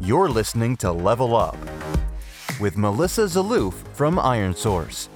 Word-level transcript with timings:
You're 0.00 0.30
listening 0.30 0.76
to 0.78 0.90
Level 0.90 1.36
Up 1.36 1.56
with 2.60 2.76
Melissa 2.76 3.22
Zaloof 3.22 3.74
from 3.94 4.18
Iron 4.18 4.54
Source. 4.54 5.08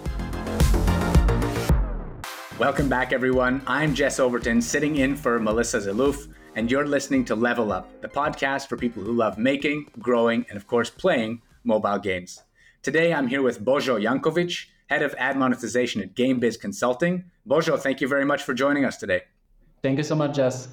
Welcome 2.59 2.89
back, 2.89 3.13
everyone. 3.13 3.63
I'm 3.67 3.95
Jess 3.95 4.21
Overton, 4.21 4.61
sitting 4.61 4.97
in 4.97 5.17
for 5.17 5.41
Melissa 5.41 5.79
Zaloof, 5.79 6.33
and 6.57 6.71
you're 6.71 6.87
listening 6.87 7.25
to 7.25 7.35
Level 7.35 7.73
Up, 7.73 7.89
the 8.03 8.09
podcast 8.09 8.69
for 8.69 8.77
people 8.77 9.03
who 9.03 9.13
love 9.13 9.39
making, 9.39 9.87
growing, 9.99 10.45
and 10.49 10.57
of 10.57 10.67
course, 10.67 10.91
playing 10.91 11.41
mobile 11.65 11.99
games. 11.99 12.43
Today, 12.83 13.15
I'm 13.15 13.29
here 13.29 13.43
with 13.43 13.65
Božo 13.65 13.99
Janković, 13.99 14.67
head 14.89 15.03
of 15.03 15.15
ad 15.17 15.37
monetization 15.37 16.03
at 16.03 16.15
GameBiz 16.15 16.61
Consulting. 16.61 17.25
Božo, 17.49 17.79
thank 17.79 18.01
you 18.01 18.09
very 18.09 18.25
much 18.25 18.43
for 18.43 18.53
joining 18.53 18.85
us 18.85 18.99
today. 18.99 19.23
Thank 19.83 19.99
you 19.99 20.05
so 20.05 20.15
much, 20.15 20.37
Jess. 20.37 20.69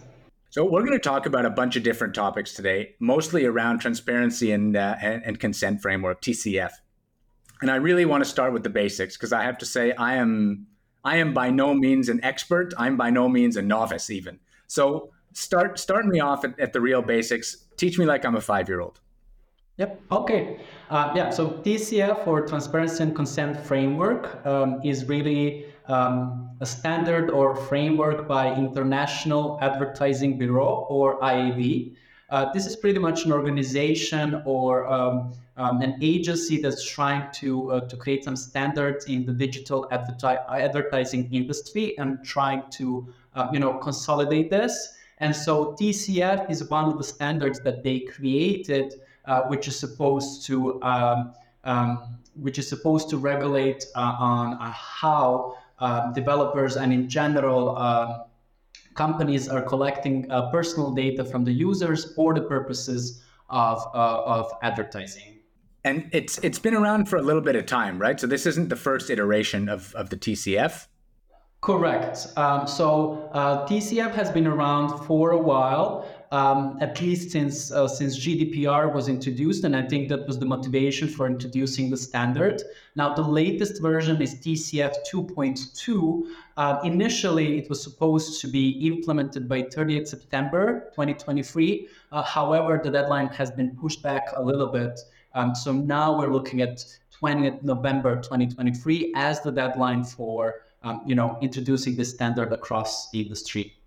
So 0.52 0.66
we're 0.66 0.82
going 0.82 0.94
to 0.94 1.00
talk 1.00 1.26
about 1.26 1.46
a 1.46 1.50
bunch 1.50 1.76
of 1.76 1.84
different 1.84 2.14
topics 2.14 2.54
today, 2.54 2.96
mostly 3.00 3.46
around 3.46 3.80
transparency 3.80 4.52
and, 4.52 4.76
uh, 4.76 4.96
and, 5.02 5.24
and 5.24 5.40
consent 5.40 5.82
framework 5.82 6.22
(TCF). 6.22 6.72
And 7.62 7.70
I 7.70 7.76
really 7.76 8.06
want 8.06 8.24
to 8.24 8.30
start 8.30 8.54
with 8.54 8.64
the 8.64 8.70
basics 8.70 9.18
because 9.18 9.34
I 9.34 9.44
have 9.44 9.58
to 9.60 9.66
say 9.66 9.94
I 9.94 10.16
am 10.16 10.68
I 11.04 11.18
am 11.18 11.34
by 11.34 11.50
no 11.50 11.74
means 11.74 12.10
an 12.10 12.24
expert. 12.24 12.74
I'm 12.78 12.98
by 12.98 13.10
no 13.10 13.28
means 13.30 13.58
a 13.58 13.62
novice 13.62 14.10
even. 14.10 14.40
So 14.68 15.12
start 15.34 15.80
start 15.80 16.06
me 16.06 16.20
off 16.20 16.46
at, 16.46 16.60
at 16.60 16.74
the 16.74 16.82
real 16.82 17.02
basics. 17.02 17.66
Teach 17.78 17.98
me 18.00 18.06
like 18.06 18.26
I'm 18.26 18.36
a 18.36 18.42
five 18.42 18.70
year 18.70 18.80
old. 18.80 19.00
Yep. 19.78 20.02
Okay. 20.12 20.60
Uh, 20.90 21.14
yeah. 21.16 21.30
So 21.30 21.52
TCF 21.52 22.28
or 22.28 22.46
Transparency 22.46 23.04
and 23.04 23.16
Consent 23.16 23.58
Framework 23.66 24.46
um, 24.46 24.82
is 24.84 25.06
really 25.06 25.66
um, 25.90 26.52
a 26.62 26.66
standard 26.66 27.30
or 27.30 27.56
framework 27.56 28.28
by 28.28 28.54
International 28.56 29.58
Advertising 29.62 30.38
Bureau 30.38 30.86
or 30.90 31.20
IAB. 31.20 31.96
Uh, 32.30 32.52
this 32.54 32.68
is 32.68 32.76
pretty 32.76 33.00
much 33.00 33.26
an 33.26 33.32
organization 33.32 34.42
or 34.46 34.88
um, 34.88 35.34
um, 35.58 35.82
an 35.82 35.98
agency 36.02 36.62
that's 36.62 36.86
trying 36.86 37.30
to 37.34 37.72
uh, 37.72 37.80
to 37.88 37.98
create 37.98 38.24
some 38.24 38.36
standards 38.36 39.06
in 39.06 39.26
the 39.26 39.34
digital 39.34 39.88
adverti- 39.92 40.40
advertising 40.50 41.28
industry 41.34 41.98
and 41.98 42.24
trying 42.24 42.64
to 42.70 43.12
uh, 43.34 43.48
you 43.52 43.60
know 43.60 43.74
consolidate 43.74 44.50
this. 44.50 44.96
And 45.18 45.36
so 45.36 45.76
TCF 45.80 46.50
is 46.50 46.70
one 46.70 46.86
of 46.86 46.98
the 46.98 47.04
standards 47.04 47.60
that 47.62 47.84
they 47.84 48.00
created, 48.02 48.94
uh, 49.26 49.42
which 49.44 49.68
is 49.68 49.78
supposed 49.78 50.46
to 50.46 50.82
um, 50.84 51.34
um, 51.64 52.20
which 52.36 52.58
is 52.58 52.70
supposed 52.70 53.10
to 53.10 53.18
regulate 53.18 53.86
uh, 53.96 54.16
on 54.20 54.54
uh, 54.54 54.72
how 54.72 55.58
uh, 55.80 56.12
developers 56.14 56.78
and 56.78 56.92
in 56.92 57.10
general 57.10 57.78
uh, 57.78 58.24
companies 58.96 59.48
are 59.48 59.62
collecting 59.62 60.30
uh, 60.32 60.50
personal 60.52 60.92
data 60.92 61.24
from 61.24 61.44
the 61.44 61.52
users 61.52 62.14
for 62.14 62.34
the 62.34 62.42
purposes 62.42 63.24
of, 63.50 63.80
uh, 63.94 64.24
of 64.24 64.52
advertising. 64.62 65.40
And 65.86 66.10
it's 66.12 66.38
it's 66.40 66.60
been 66.60 66.76
around 66.76 67.08
for 67.08 67.16
a 67.16 67.22
little 67.22 67.42
bit 67.42 67.56
of 67.56 67.66
time, 67.66 67.98
right? 67.98 68.20
So 68.20 68.28
this 68.28 68.46
isn't 68.46 68.68
the 68.68 68.76
first 68.76 69.10
iteration 69.10 69.70
of, 69.70 69.96
of 69.96 70.10
the 70.10 70.18
TCF. 70.18 70.88
Correct. 71.62 72.28
Um, 72.36 72.68
so 72.68 73.30
uh, 73.34 73.66
TCF 73.68 74.14
has 74.14 74.30
been 74.30 74.48
around 74.48 74.98
for 75.06 75.32
a 75.32 75.38
while 75.38 76.06
um, 76.32 76.78
at 76.80 77.02
least 77.02 77.32
since 77.32 77.72
uh, 77.72 77.88
since 77.88 78.20
GDPR 78.20 78.94
was 78.94 79.08
introduced, 79.08 79.64
and 79.64 79.76
I 79.76 79.82
think 79.88 80.10
that 80.10 80.28
was 80.28 80.38
the 80.38 80.46
motivation 80.46 81.08
for 81.08 81.26
introducing 81.26 81.90
the 81.90 81.98
standard. 81.98 82.62
Now, 82.96 83.14
the 83.14 83.24
latest 83.24 83.82
version 83.82 84.22
is 84.22 84.36
TCF 84.36 84.94
2.2. 85.12 86.24
Uh, 86.58 86.80
initially, 86.84 87.58
it 87.58 87.70
was 87.70 87.82
supposed 87.82 88.42
to 88.42 88.48
be 88.48 88.70
implemented 88.88 89.50
by 89.50 89.64
30th 89.64 90.08
September 90.08 90.90
2023. 90.92 91.88
Uh, 92.12 92.22
however, 92.22 92.80
the 92.84 92.92
deadline 92.92 93.28
has 93.28 93.50
been 93.50 93.76
pushed 93.76 94.04
back 94.04 94.28
a 94.36 94.44
little 94.44 94.68
bit. 94.68 95.00
Um, 95.34 95.56
so 95.56 95.72
now 95.72 96.18
we're 96.18 96.32
looking 96.32 96.62
at 96.62 96.84
20th 97.22 97.64
November 97.64 98.16
2023 98.18 99.14
as 99.16 99.42
the 99.42 99.52
deadline 99.52 100.04
for 100.04 100.62
um, 100.84 101.02
you 101.06 101.16
know 101.16 101.38
introducing 101.42 101.96
this 101.96 102.12
standard 102.12 102.54
across 102.54 103.10
the 103.12 103.22
industry. 103.22 103.79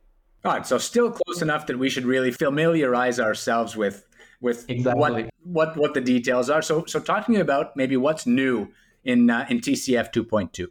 All 0.44 0.52
right, 0.52 0.66
so 0.66 0.78
still 0.78 1.10
close 1.10 1.40
enough 1.40 1.66
that 1.66 1.78
we 1.78 1.88
should 1.88 2.04
really 2.04 2.32
familiarize 2.32 3.20
ourselves 3.20 3.76
with 3.76 4.06
with 4.40 4.68
exactly. 4.68 5.00
what 5.00 5.30
what 5.44 5.76
what 5.76 5.94
the 5.94 6.00
details 6.00 6.50
are. 6.50 6.62
So 6.62 6.84
so 6.86 6.98
talking 6.98 7.36
about 7.36 7.76
maybe 7.76 7.96
what's 7.96 8.26
new 8.26 8.68
in 9.04 9.30
uh, 9.30 9.46
in 9.48 9.60
TCF 9.60 10.12
2.2. 10.12 10.66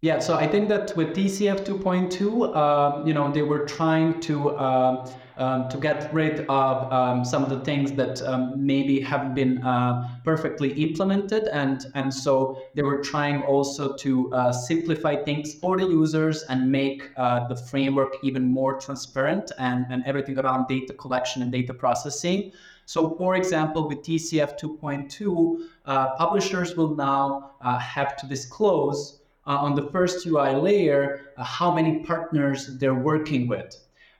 Yeah, 0.00 0.18
so 0.18 0.34
I 0.34 0.48
think 0.48 0.68
that 0.68 0.96
with 0.96 1.14
TCF 1.14 1.64
2.2, 1.64 2.56
um, 2.56 3.06
you 3.06 3.14
know, 3.14 3.30
they 3.30 3.42
were 3.42 3.64
trying 3.66 4.18
to 4.22 4.50
uh, 4.50 5.08
um, 5.36 5.68
to 5.68 5.76
get 5.78 6.12
rid 6.12 6.46
of 6.48 6.92
um, 6.92 7.24
some 7.24 7.42
of 7.42 7.50
the 7.50 7.60
things 7.60 7.92
that 7.92 8.22
um, 8.22 8.54
maybe 8.56 9.00
haven't 9.00 9.34
been 9.34 9.62
uh, 9.62 10.08
perfectly 10.24 10.72
implemented, 10.82 11.44
and 11.48 11.86
and 11.94 12.12
so 12.12 12.62
they 12.74 12.82
were 12.82 13.02
trying 13.02 13.42
also 13.42 13.96
to 13.96 14.32
uh, 14.32 14.52
simplify 14.52 15.16
things 15.16 15.54
for 15.54 15.76
the 15.78 15.86
users 15.86 16.42
and 16.44 16.70
make 16.70 17.10
uh, 17.16 17.46
the 17.48 17.56
framework 17.56 18.16
even 18.22 18.44
more 18.50 18.78
transparent 18.78 19.52
and 19.58 19.86
and 19.90 20.02
everything 20.06 20.38
around 20.38 20.66
data 20.68 20.92
collection 20.92 21.42
and 21.42 21.52
data 21.52 21.74
processing. 21.74 22.52
So, 22.84 23.14
for 23.16 23.36
example, 23.36 23.88
with 23.88 24.02
TCF 24.02 24.58
2.2, 24.58 25.68
uh, 25.86 26.14
publishers 26.16 26.76
will 26.76 26.94
now 26.94 27.52
uh, 27.60 27.78
have 27.78 28.16
to 28.16 28.26
disclose 28.26 29.20
uh, 29.46 29.56
on 29.56 29.74
the 29.74 29.88
first 29.90 30.26
UI 30.26 30.54
layer 30.54 31.32
uh, 31.36 31.44
how 31.44 31.72
many 31.72 32.00
partners 32.00 32.76
they're 32.78 32.94
working 32.94 33.48
with. 33.48 33.76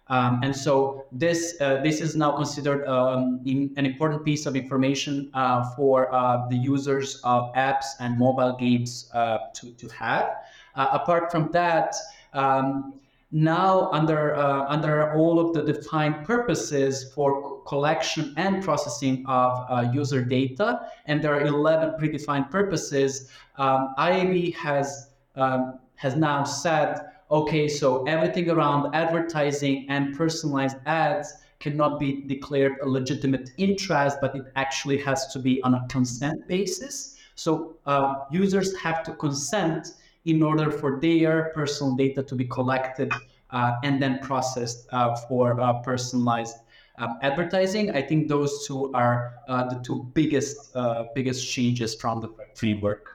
Um, 0.08 0.40
and 0.42 0.54
so 0.54 1.06
this 1.12 1.56
uh, 1.60 1.80
this 1.82 2.00
is 2.00 2.16
now 2.16 2.32
considered 2.32 2.86
um, 2.86 3.40
in, 3.46 3.72
an 3.76 3.86
important 3.86 4.24
piece 4.24 4.46
of 4.46 4.56
information 4.56 5.30
uh, 5.32 5.70
for 5.76 6.12
uh, 6.12 6.48
the 6.48 6.56
users 6.56 7.20
of 7.24 7.52
apps 7.54 7.86
and 8.00 8.18
mobile 8.18 8.56
games 8.58 9.08
uh, 9.14 9.38
to, 9.54 9.72
to 9.72 9.88
have. 9.88 10.28
apart 10.74 11.30
from 11.30 11.50
that, 11.52 11.94
um, 12.32 12.94
now 13.30 13.88
under 13.92 14.34
under 14.68 15.14
all 15.14 15.38
of 15.38 15.54
the 15.54 15.62
defined 15.62 16.26
purposes 16.26 17.12
for 17.14 17.62
collection 17.62 18.34
and 18.36 18.62
processing 18.62 19.24
of 19.26 19.50
user 19.94 20.22
data, 20.24 20.80
and 21.06 21.22
there 21.22 21.34
are 21.34 21.46
11 21.46 21.94
predefined 22.00 22.50
purposes, 22.50 23.30
um, 23.56 23.94
IAB 23.98 24.54
has 24.56 25.10
um, 25.36 25.78
has 26.02 26.16
now 26.16 26.42
said, 26.42 27.00
okay, 27.32 27.66
so 27.66 28.04
everything 28.04 28.50
around 28.50 28.94
advertising 28.94 29.86
and 29.88 30.16
personalized 30.16 30.76
ads 30.86 31.32
cannot 31.60 31.98
be 31.98 32.22
declared 32.26 32.74
a 32.82 32.88
legitimate 32.88 33.50
interest, 33.56 34.18
but 34.20 34.36
it 34.36 34.44
actually 34.56 34.98
has 34.98 35.32
to 35.32 35.38
be 35.38 35.62
on 35.62 35.74
a 35.74 35.86
consent 35.88 36.46
basis. 36.46 37.16
So 37.34 37.76
uh, 37.86 38.24
users 38.30 38.76
have 38.76 39.02
to 39.04 39.12
consent 39.12 39.94
in 40.24 40.42
order 40.42 40.70
for 40.70 41.00
their 41.00 41.52
personal 41.54 41.94
data 41.96 42.22
to 42.22 42.34
be 42.34 42.44
collected 42.44 43.10
uh, 43.50 43.76
and 43.82 44.02
then 44.02 44.18
processed 44.18 44.86
uh, 44.92 45.16
for 45.16 45.60
uh, 45.60 45.74
personalized 45.80 46.56
um, 46.98 47.18
advertising. 47.22 47.90
I 47.90 48.02
think 48.02 48.28
those 48.28 48.66
two 48.66 48.92
are 48.92 49.34
uh, 49.48 49.64
the 49.68 49.80
two 49.82 50.10
biggest 50.14 50.76
uh, 50.76 51.04
biggest 51.14 51.50
changes 51.50 51.94
from 51.94 52.20
the 52.20 52.28
framework. 52.54 53.08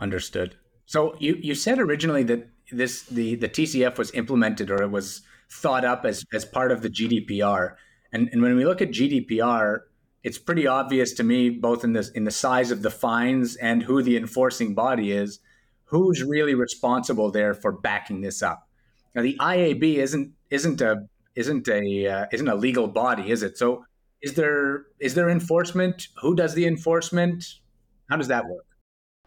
Understood. 0.00 0.56
So 0.86 1.16
you, 1.18 1.38
you 1.42 1.54
said 1.54 1.78
originally 1.78 2.22
that 2.24 2.48
this 2.70 3.02
the, 3.02 3.34
the 3.36 3.48
TCF 3.48 3.98
was 3.98 4.12
implemented 4.12 4.70
or 4.70 4.82
it 4.82 4.90
was 4.90 5.22
thought 5.50 5.84
up 5.84 6.04
as, 6.04 6.24
as 6.32 6.44
part 6.44 6.72
of 6.72 6.82
the 6.82 6.90
GDPR. 6.90 7.74
And, 8.12 8.28
and 8.32 8.42
when 8.42 8.56
we 8.56 8.64
look 8.64 8.82
at 8.82 8.90
GDPR, 8.90 9.80
it's 10.22 10.38
pretty 10.38 10.66
obvious 10.66 11.12
to 11.14 11.22
me, 11.22 11.50
both 11.50 11.84
in 11.84 11.92
this 11.92 12.10
in 12.10 12.24
the 12.24 12.30
size 12.30 12.70
of 12.70 12.82
the 12.82 12.90
fines 12.90 13.56
and 13.56 13.82
who 13.82 14.02
the 14.02 14.16
enforcing 14.16 14.74
body 14.74 15.12
is, 15.12 15.40
who's 15.84 16.22
really 16.22 16.54
responsible 16.54 17.30
there 17.30 17.54
for 17.54 17.72
backing 17.72 18.20
this 18.20 18.42
up. 18.42 18.68
Now 19.14 19.22
the 19.22 19.36
IAB 19.40 19.96
isn't 19.96 20.32
isn't 20.50 20.80
a 20.80 21.06
isn't 21.34 21.68
a 21.68 22.06
uh, 22.06 22.26
isn't 22.32 22.48
a 22.48 22.54
legal 22.54 22.88
body, 22.88 23.30
is 23.30 23.42
it? 23.42 23.56
So 23.56 23.84
is 24.20 24.34
there 24.34 24.86
is 24.98 25.14
there 25.14 25.30
enforcement? 25.30 26.08
Who 26.20 26.34
does 26.34 26.54
the 26.54 26.66
enforcement? 26.66 27.44
How 28.10 28.16
does 28.16 28.28
that 28.28 28.46
work? 28.46 28.66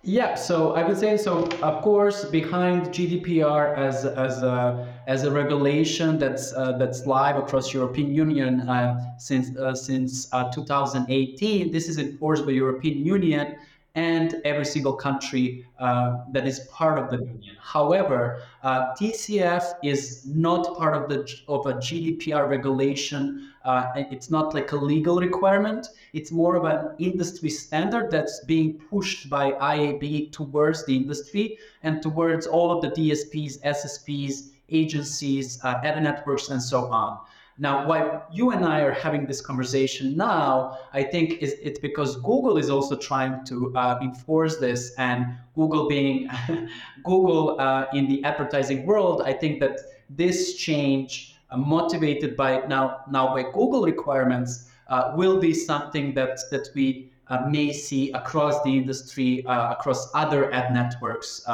Yeah, 0.04 0.34
so 0.34 0.74
I 0.74 0.84
would 0.84 0.98
say 0.98 1.16
so. 1.16 1.46
Of 1.62 1.84
course, 1.84 2.26
behind 2.26 2.88
GDPR 2.88 3.78
as 3.78 4.04
as 4.04 4.42
a 4.42 4.92
as 5.06 5.24
a 5.26 5.32
regulation 5.32 6.18
that's 6.18 6.54
uh, 6.54 6.72
that's 6.80 7.06
live 7.06 7.38
across 7.38 7.72
European 7.72 8.12
Union 8.12 8.62
uh, 8.68 9.00
since 9.20 9.56
uh, 9.58 9.76
since 9.76 10.28
uh, 10.34 10.52
2018, 10.52 11.72
this 11.72 11.88
is 11.88 12.00
enforced 12.00 12.48
by 12.48 12.52
European 12.52 13.06
Union 13.06 13.56
and 13.94 14.36
every 14.44 14.66
single 14.66 14.94
country 14.94 15.66
uh, 15.78 16.18
that 16.32 16.48
is 16.48 16.62
part 16.72 16.98
of 16.98 17.12
the 17.12 17.18
union. 17.18 17.56
However, 17.62 18.42
uh, 18.64 18.96
TCF 18.96 19.74
is 19.84 20.26
not 20.26 20.78
part 20.78 20.96
of 20.96 21.10
the 21.10 21.32
of 21.48 21.68
a 21.68 21.74
GDPR 21.74 22.50
regulation. 22.50 23.51
Uh, 23.64 23.92
it's 23.96 24.30
not 24.30 24.54
like 24.54 24.72
a 24.72 24.76
legal 24.76 25.20
requirement. 25.20 25.88
It's 26.14 26.32
more 26.32 26.56
of 26.56 26.66
an 26.66 26.96
industry 27.00 27.50
standard 27.50 28.12
that's 28.12 28.44
being 28.46 28.80
pushed 28.90 29.30
by 29.30 29.52
IAB 29.52 30.32
towards 30.32 30.86
the 30.86 30.96
industry 30.96 31.58
and 31.84 32.02
towards 32.02 32.48
all 32.48 32.72
of 32.72 32.82
the 32.82 32.90
DSPs, 32.90 33.62
SSPs, 33.62 34.50
agencies, 34.70 35.60
uh, 35.64 35.82
ad 35.84 36.02
networks, 36.02 36.50
and 36.50 36.62
so 36.62 36.86
on. 36.88 37.20
Now, 37.58 37.88
why 37.88 38.22
you 38.32 38.52
and 38.52 38.66
I 38.66 38.80
are 38.80 38.92
having 38.92 39.28
this 39.28 39.40
conversation 39.40 40.18
now, 40.18 40.80
I 40.94 41.04
think 41.04 41.34
is 41.44 41.56
it's 41.62 41.78
because 41.80 42.16
Google 42.16 42.58
is 42.58 42.70
also 42.72 42.96
trying 42.96 43.46
to 43.46 43.72
uh, 43.76 44.00
enforce 44.02 44.58
this, 44.58 44.96
and 44.98 45.38
Google 45.54 45.88
being 45.88 46.28
Google 47.04 47.60
uh, 47.60 47.86
in 47.94 48.08
the 48.08 48.24
advertising 48.24 48.86
world, 48.86 49.22
I 49.24 49.34
think 49.34 49.60
that 49.60 49.80
this 50.10 50.56
change, 50.56 51.31
motivated 51.58 52.36
by 52.36 52.66
now 52.68 53.02
now 53.10 53.34
by 53.34 53.44
Google 53.44 53.84
requirements, 53.84 54.70
uh, 54.88 55.14
will 55.16 55.40
be 55.40 55.54
something 55.54 56.14
that 56.16 56.40
that 56.52 56.70
we 56.76 57.12
uh, 57.28 57.48
may 57.50 57.72
see 57.72 58.12
across 58.12 58.62
the 58.64 58.78
industry, 58.78 59.46
uh, 59.46 59.72
across 59.72 60.10
other 60.14 60.52
ad 60.54 60.74
networks 60.74 61.46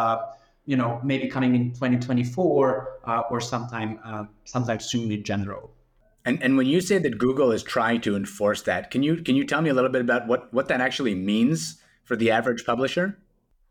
you 0.68 0.76
know, 0.76 1.00
maybe 1.02 1.28
coming 1.28 1.56
in 1.56 1.72
2024 1.72 3.00
uh, 3.06 3.22
or 3.32 3.40
sometime 3.42 4.00
uh, 4.04 4.26
sometime 4.44 4.80
soon 4.80 5.12
in 5.12 5.24
general. 5.24 5.72
And 6.26 6.44
and 6.44 6.58
when 6.58 6.68
you 6.68 6.82
say 6.82 6.98
that 7.00 7.18
Google 7.18 7.52
is 7.52 7.64
trying 7.64 8.02
to 8.02 8.16
enforce 8.16 8.62
that, 8.64 8.92
can 8.92 9.02
you 9.02 9.24
can 9.24 9.36
you 9.36 9.46
tell 9.46 9.62
me 9.62 9.70
a 9.70 9.74
little 9.74 9.90
bit 9.90 10.02
about 10.02 10.28
what 10.28 10.54
what 10.54 10.68
that 10.68 10.82
actually 10.82 11.16
means 11.16 11.82
for 12.04 12.16
the 12.16 12.30
average 12.30 12.66
publisher? 12.66 13.18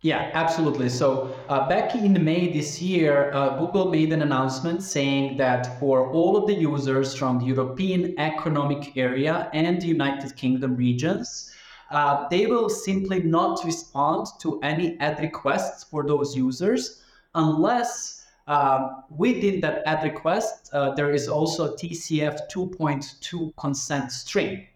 Yeah, 0.03 0.31
absolutely. 0.35 0.89
So 0.89 1.35
uh, 1.49 1.69
back 1.69 1.95
in 1.95 2.23
May 2.23 2.53
this 2.53 2.81
year, 2.83 3.33
uh, 3.33 3.59
Google 3.59 3.91
made 3.91 4.13
an 4.13 4.23
announcement 4.23 4.83
saying 4.83 5.39
that 5.39 5.81
for 5.81 6.11
all 6.11 6.37
of 6.37 6.47
the 6.47 6.55
users 6.55 7.15
from 7.15 7.39
the 7.39 7.47
European 7.47 8.15
Economic 8.19 8.97
Area 8.97 9.51
and 9.53 9.81
the 9.81 9.87
United 9.87 10.37
Kingdom 10.37 10.77
regions, 10.77 11.51
uh, 11.91 12.29
they 12.29 12.47
will 12.47 12.69
simply 12.69 13.23
not 13.23 13.65
respond 13.65 14.27
to 14.41 14.61
any 14.61 14.99
ad 15.01 15.19
requests 15.21 15.85
for 15.85 16.07
those 16.07 16.37
users 16.37 17.03
unless 17.35 18.25
um, 18.47 19.03
within 19.11 19.61
that 19.61 19.83
ad 19.87 20.05
request, 20.05 20.71
uh, 20.73 20.95
there 20.95 21.11
is 21.11 21.29
also 21.29 21.75
TCF 21.75 22.49
2.2 22.51 23.57
consent 23.57 24.13
string. 24.13 24.67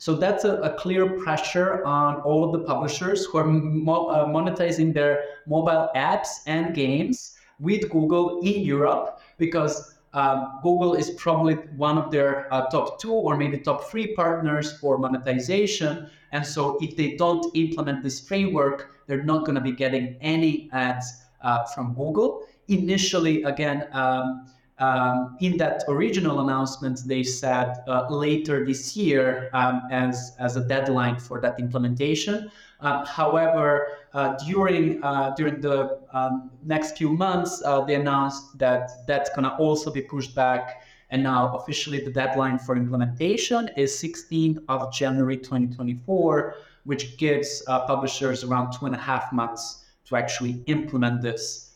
So 0.00 0.14
that's 0.14 0.44
a, 0.44 0.54
a, 0.62 0.72
clear 0.72 1.18
pressure 1.18 1.84
on 1.84 2.22
all 2.22 2.42
of 2.42 2.52
the 2.52 2.66
publishers 2.66 3.26
who 3.26 3.36
are 3.36 3.44
mo- 3.44 4.06
uh, 4.06 4.26
monetizing 4.26 4.94
their 4.94 5.22
mobile 5.46 5.90
apps 5.94 6.40
and 6.46 6.74
games 6.74 7.34
with 7.58 7.90
Google 7.90 8.40
in 8.40 8.62
Europe 8.62 9.20
because 9.36 9.98
um, 10.14 10.58
Google 10.62 10.94
is 10.94 11.10
probably 11.10 11.56
one 11.76 11.98
of 11.98 12.10
their 12.10 12.50
uh, 12.50 12.70
top 12.70 12.98
two 12.98 13.12
or 13.12 13.36
maybe 13.36 13.58
top 13.58 13.90
three 13.90 14.14
partners 14.14 14.72
for 14.78 14.96
monetization. 14.96 16.08
And 16.32 16.46
so 16.46 16.78
if 16.80 16.96
they 16.96 17.16
don't 17.16 17.44
implement 17.54 18.02
this 18.02 18.20
framework, 18.20 19.04
they're 19.06 19.22
not 19.22 19.44
going 19.44 19.56
to 19.56 19.60
be 19.60 19.72
getting 19.72 20.16
any 20.22 20.70
ads 20.72 21.26
uh, 21.42 21.64
from 21.64 21.92
Google 21.92 22.46
initially, 22.68 23.42
again, 23.42 23.86
um, 23.92 24.46
um, 24.80 25.36
in 25.40 25.58
that 25.58 25.84
original 25.88 26.40
announcement, 26.40 27.02
they 27.06 27.22
said 27.22 27.84
uh, 27.86 28.06
later 28.08 28.64
this 28.64 28.96
year 28.96 29.50
um, 29.52 29.82
as, 29.90 30.34
as 30.38 30.56
a 30.56 30.64
deadline 30.64 31.20
for 31.20 31.38
that 31.40 31.60
implementation. 31.60 32.50
Uh, 32.80 33.04
however, 33.04 33.88
uh, 34.14 34.34
during 34.46 35.04
uh, 35.04 35.34
during 35.36 35.60
the 35.60 36.00
um, 36.14 36.50
next 36.64 36.96
few 36.96 37.10
months, 37.10 37.62
uh, 37.66 37.82
they 37.84 37.94
announced 37.94 38.58
that 38.58 39.06
that's 39.06 39.28
going 39.30 39.44
to 39.44 39.54
also 39.56 39.90
be 39.90 40.00
pushed 40.00 40.34
back, 40.34 40.82
and 41.10 41.22
now 41.22 41.54
officially 41.58 42.02
the 42.02 42.10
deadline 42.10 42.58
for 42.58 42.74
implementation 42.74 43.68
is 43.76 43.92
16th 43.92 44.64
of 44.68 44.90
January 44.94 45.36
2024, 45.36 46.54
which 46.84 47.18
gives 47.18 47.62
uh, 47.66 47.80
publishers 47.80 48.44
around 48.44 48.72
two 48.72 48.86
and 48.86 48.94
a 48.94 48.98
half 48.98 49.30
months 49.30 49.84
to 50.06 50.16
actually 50.16 50.62
implement 50.66 51.20
this 51.20 51.66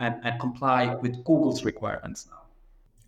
and, 0.00 0.14
and 0.24 0.40
comply 0.40 0.94
with 0.94 1.22
Google's 1.24 1.64
requirements 1.64 2.26
now. 2.30 2.43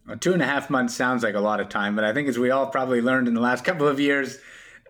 Well, 0.06 0.16
two 0.16 0.32
and 0.32 0.42
a 0.42 0.46
half 0.46 0.70
months 0.70 0.94
sounds 0.94 1.22
like 1.22 1.34
a 1.34 1.40
lot 1.40 1.60
of 1.60 1.68
time, 1.68 1.96
but 1.96 2.04
I 2.04 2.12
think 2.12 2.28
as 2.28 2.38
we 2.38 2.50
all 2.50 2.66
probably 2.68 3.00
learned 3.00 3.28
in 3.28 3.34
the 3.34 3.40
last 3.40 3.64
couple 3.68 3.88
of 3.88 3.98
years, 3.98 4.38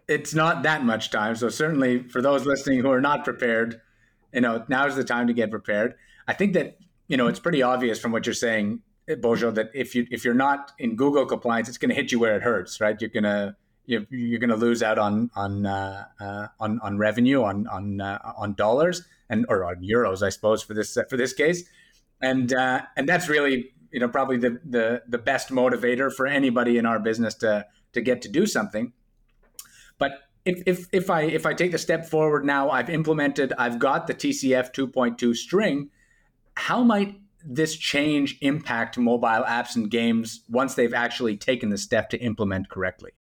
it's 0.09 0.35
not 0.35 0.63
that 0.63 0.85
much 0.85 1.11
time. 1.11 1.35
So 1.37 1.49
certainly 1.49 2.03
for 2.03 2.23
those 2.23 2.47
listening 2.47 2.81
who 2.81 2.91
are 2.91 3.01
not 3.01 3.25
prepared, 3.25 3.81
you 4.33 4.41
know, 4.41 4.65
now's 4.69 4.97
the 4.97 5.05
time 5.05 5.27
to 5.27 5.33
get 5.33 5.51
prepared. 5.51 5.95
I 6.29 6.35
think 6.35 6.53
that, 6.55 6.79
you 7.09 7.17
know, 7.17 7.27
it's 7.27 7.41
pretty 7.41 7.63
obvious 7.63 7.99
from 7.99 8.13
what 8.13 8.27
you're 8.27 8.35
saying, 8.35 8.81
Božo, 9.09 9.55
that 9.55 9.71
if 9.73 9.95
you 9.95 10.07
if 10.11 10.25
you're 10.25 10.35
not 10.35 10.73
in 10.79 10.97
Google 10.97 11.25
compliance, 11.27 11.69
it's 11.69 11.79
going 11.79 11.91
to 11.91 11.95
hit 11.95 12.11
you 12.11 12.19
where 12.19 12.37
it 12.37 12.43
hurts, 12.43 12.81
right? 12.81 13.01
You're 13.01 13.11
gonna 13.11 13.57
you're, 13.87 14.05
you're 14.11 14.41
to 14.41 14.57
lose 14.57 14.83
out 14.83 14.99
on 14.99 15.31
on 15.37 15.65
uh, 15.65 16.07
uh, 16.21 16.49
on 16.59 16.81
on 16.81 16.99
revenue 16.99 17.45
on 17.45 17.69
on 17.69 18.01
uh, 18.01 18.19
on 18.37 18.55
dollars 18.55 19.03
and 19.29 19.47
or 19.49 19.65
on 19.65 19.77
euros, 19.77 20.23
I 20.23 20.29
suppose 20.29 20.63
for 20.63 20.75
this 20.75 20.99
for 21.09 21.17
this 21.17 21.33
case, 21.33 21.65
and 22.21 22.53
uh, 22.53 22.83
and 22.97 23.09
that's 23.09 23.29
really 23.29 23.73
you 23.97 24.01
know 24.01 24.09
probably 24.09 24.37
the, 24.37 24.61
the 24.63 25.03
the 25.09 25.17
best 25.17 25.49
motivator 25.49 26.13
for 26.13 26.27
anybody 26.27 26.77
in 26.77 26.85
our 26.85 27.01
business 27.01 27.35
to 27.35 27.65
to 27.95 28.03
get 28.03 28.21
to 28.21 28.29
do 28.29 28.47
something. 28.47 28.93
But 29.97 30.13
if, 30.45 30.63
if, 30.67 30.87
if 30.93 31.09
I 31.09 31.23
if 31.23 31.47
I 31.47 31.55
take 31.55 31.73
the 31.73 31.79
step 31.79 32.05
forward 32.05 32.45
now, 32.45 32.69
I've 32.69 32.91
implemented, 32.91 33.55
I've 33.57 33.79
got 33.79 34.07
the 34.07 34.13
TCF 34.13 34.75
2.2 34.75 35.35
string. 35.35 35.89
How 36.57 36.83
might 36.83 37.19
this 37.43 37.75
change 37.75 38.37
impact 38.43 38.99
mobile 38.99 39.45
apps 39.59 39.77
and 39.77 39.91
games 39.91 40.45
once 40.47 40.75
they've 40.75 40.93
actually 40.93 41.39
taken 41.39 41.71
the 41.71 41.79
step 41.79 42.11
to 42.11 42.19
implement 42.19 42.69
correctly? 42.69 43.13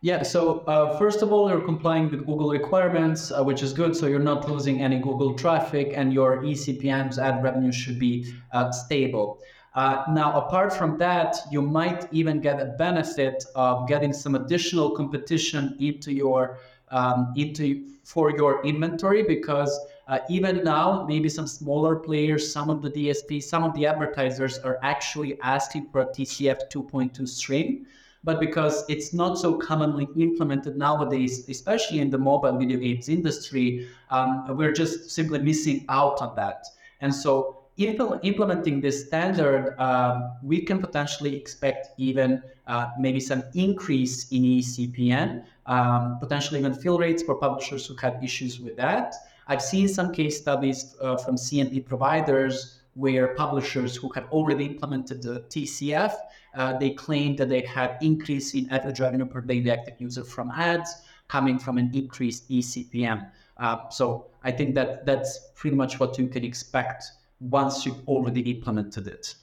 Yeah, 0.00 0.22
so 0.22 0.60
uh, 0.60 0.96
first 0.98 1.20
of 1.20 1.32
all, 1.32 1.50
you're 1.50 1.60
complying 1.64 2.10
with 2.10 2.24
Google 2.24 2.48
requirements, 2.48 3.30
uh, 3.30 3.42
which 3.44 3.62
is 3.62 3.74
good. 3.74 3.94
So 3.94 4.06
you're 4.06 4.28
not 4.32 4.48
losing 4.48 4.80
any 4.80 4.98
Google 5.00 5.34
traffic, 5.34 5.92
and 5.94 6.14
your 6.14 6.42
eCPMs 6.42 7.18
ad 7.18 7.42
revenue 7.42 7.72
should 7.72 7.98
be 7.98 8.32
uh, 8.52 8.70
stable. 8.70 9.38
Uh, 9.76 10.02
now, 10.10 10.32
apart 10.40 10.72
from 10.72 10.96
that, 10.96 11.36
you 11.50 11.60
might 11.60 12.08
even 12.10 12.40
get 12.40 12.58
a 12.60 12.64
benefit 12.64 13.44
of 13.54 13.86
getting 13.86 14.12
some 14.12 14.34
additional 14.34 14.90
competition 14.90 15.76
into 15.78 16.12
your 16.12 16.58
um, 16.90 17.32
into 17.36 17.84
for 18.02 18.30
your 18.30 18.64
inventory 18.64 19.22
because 19.22 19.78
uh, 20.08 20.20
even 20.30 20.62
now, 20.64 21.04
maybe 21.06 21.28
some 21.28 21.46
smaller 21.46 21.96
players, 21.96 22.50
some 22.50 22.70
of 22.70 22.80
the 22.80 22.90
DSPs, 22.90 23.42
some 23.42 23.64
of 23.64 23.74
the 23.74 23.84
advertisers 23.84 24.58
are 24.58 24.78
actually 24.82 25.38
asking 25.42 25.88
for 25.90 26.02
a 26.02 26.06
TCF 26.06 26.70
2.2 26.70 27.28
stream. 27.28 27.86
but 28.26 28.40
because 28.40 28.84
it's 28.88 29.12
not 29.12 29.38
so 29.38 29.56
commonly 29.56 30.08
implemented 30.16 30.76
nowadays, 30.76 31.48
especially 31.48 32.00
in 32.00 32.10
the 32.10 32.18
mobile 32.18 32.58
video 32.58 32.76
games 32.76 33.08
industry, 33.08 33.86
um, 34.10 34.56
we're 34.56 34.72
just 34.72 35.10
simply 35.10 35.38
missing 35.38 35.84
out 35.88 36.20
on 36.20 36.34
that. 36.34 36.66
And 37.00 37.14
so 37.14 37.55
impl- 37.78 38.20
implementing 38.22 38.80
this 38.80 39.06
standard, 39.06 39.76
um, 39.78 40.32
we 40.42 40.62
can 40.62 40.80
potentially 40.80 41.36
expect 41.36 41.88
even 41.98 42.42
uh, 42.66 42.90
maybe 42.98 43.20
some 43.20 43.42
increase 43.54 44.30
in 44.32 44.42
eCPM, 44.42 45.44
um, 45.66 46.18
potentially 46.18 46.60
even 46.60 46.74
fill 46.74 46.98
rates 46.98 47.22
for 47.22 47.34
publishers 47.36 47.86
who 47.86 47.94
had 47.96 48.22
issues 48.22 48.60
with 48.60 48.76
that. 48.76 49.14
I've 49.48 49.62
seen 49.62 49.88
some 49.88 50.12
case 50.12 50.38
studies 50.38 50.96
uh, 51.00 51.16
from 51.16 51.36
CMP 51.36 51.84
providers 51.84 52.80
where 52.94 53.34
publishers 53.34 53.94
who 53.94 54.08
had 54.10 54.24
already 54.32 54.64
implemented 54.64 55.22
the 55.22 55.40
TCF, 55.50 56.14
uh, 56.54 56.78
they 56.78 56.90
claimed 56.90 57.38
that 57.38 57.50
they 57.50 57.60
had 57.60 57.98
increase 58.00 58.54
in 58.54 58.68
average 58.70 59.00
revenue 59.00 59.26
per 59.26 59.42
daily 59.42 59.70
active 59.70 59.94
user 59.98 60.24
from 60.24 60.50
ads 60.50 61.02
coming 61.28 61.58
from 61.58 61.76
an 61.76 61.90
increased 61.92 62.48
eCPM. 62.50 63.30
Uh, 63.58 63.88
so 63.90 64.26
I 64.42 64.50
think 64.50 64.74
that 64.74 65.04
that's 65.04 65.50
pretty 65.54 65.76
much 65.76 66.00
what 66.00 66.18
you 66.18 66.26
can 66.28 66.44
expect 66.44 67.04
once 67.40 67.84
you've 67.84 68.06
already 68.08 68.42
implemented 68.50 69.06
it. 69.06 69.34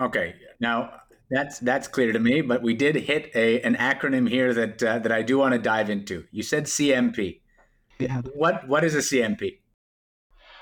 Okay, 0.00 0.34
now 0.60 0.92
that's 1.30 1.58
that's 1.60 1.88
clear 1.88 2.12
to 2.12 2.18
me. 2.18 2.40
But 2.40 2.62
we 2.62 2.74
did 2.74 2.96
hit 2.96 3.30
a 3.34 3.60
an 3.62 3.76
acronym 3.76 4.28
here 4.28 4.52
that 4.54 4.82
uh, 4.82 4.98
that 5.00 5.12
I 5.12 5.22
do 5.22 5.38
want 5.38 5.52
to 5.52 5.58
dive 5.58 5.90
into. 5.90 6.24
You 6.30 6.42
said 6.42 6.64
CMP. 6.64 7.40
Yeah. 7.98 8.22
What 8.34 8.68
what 8.68 8.84
is 8.84 8.94
a 8.94 8.98
CMP? 8.98 9.58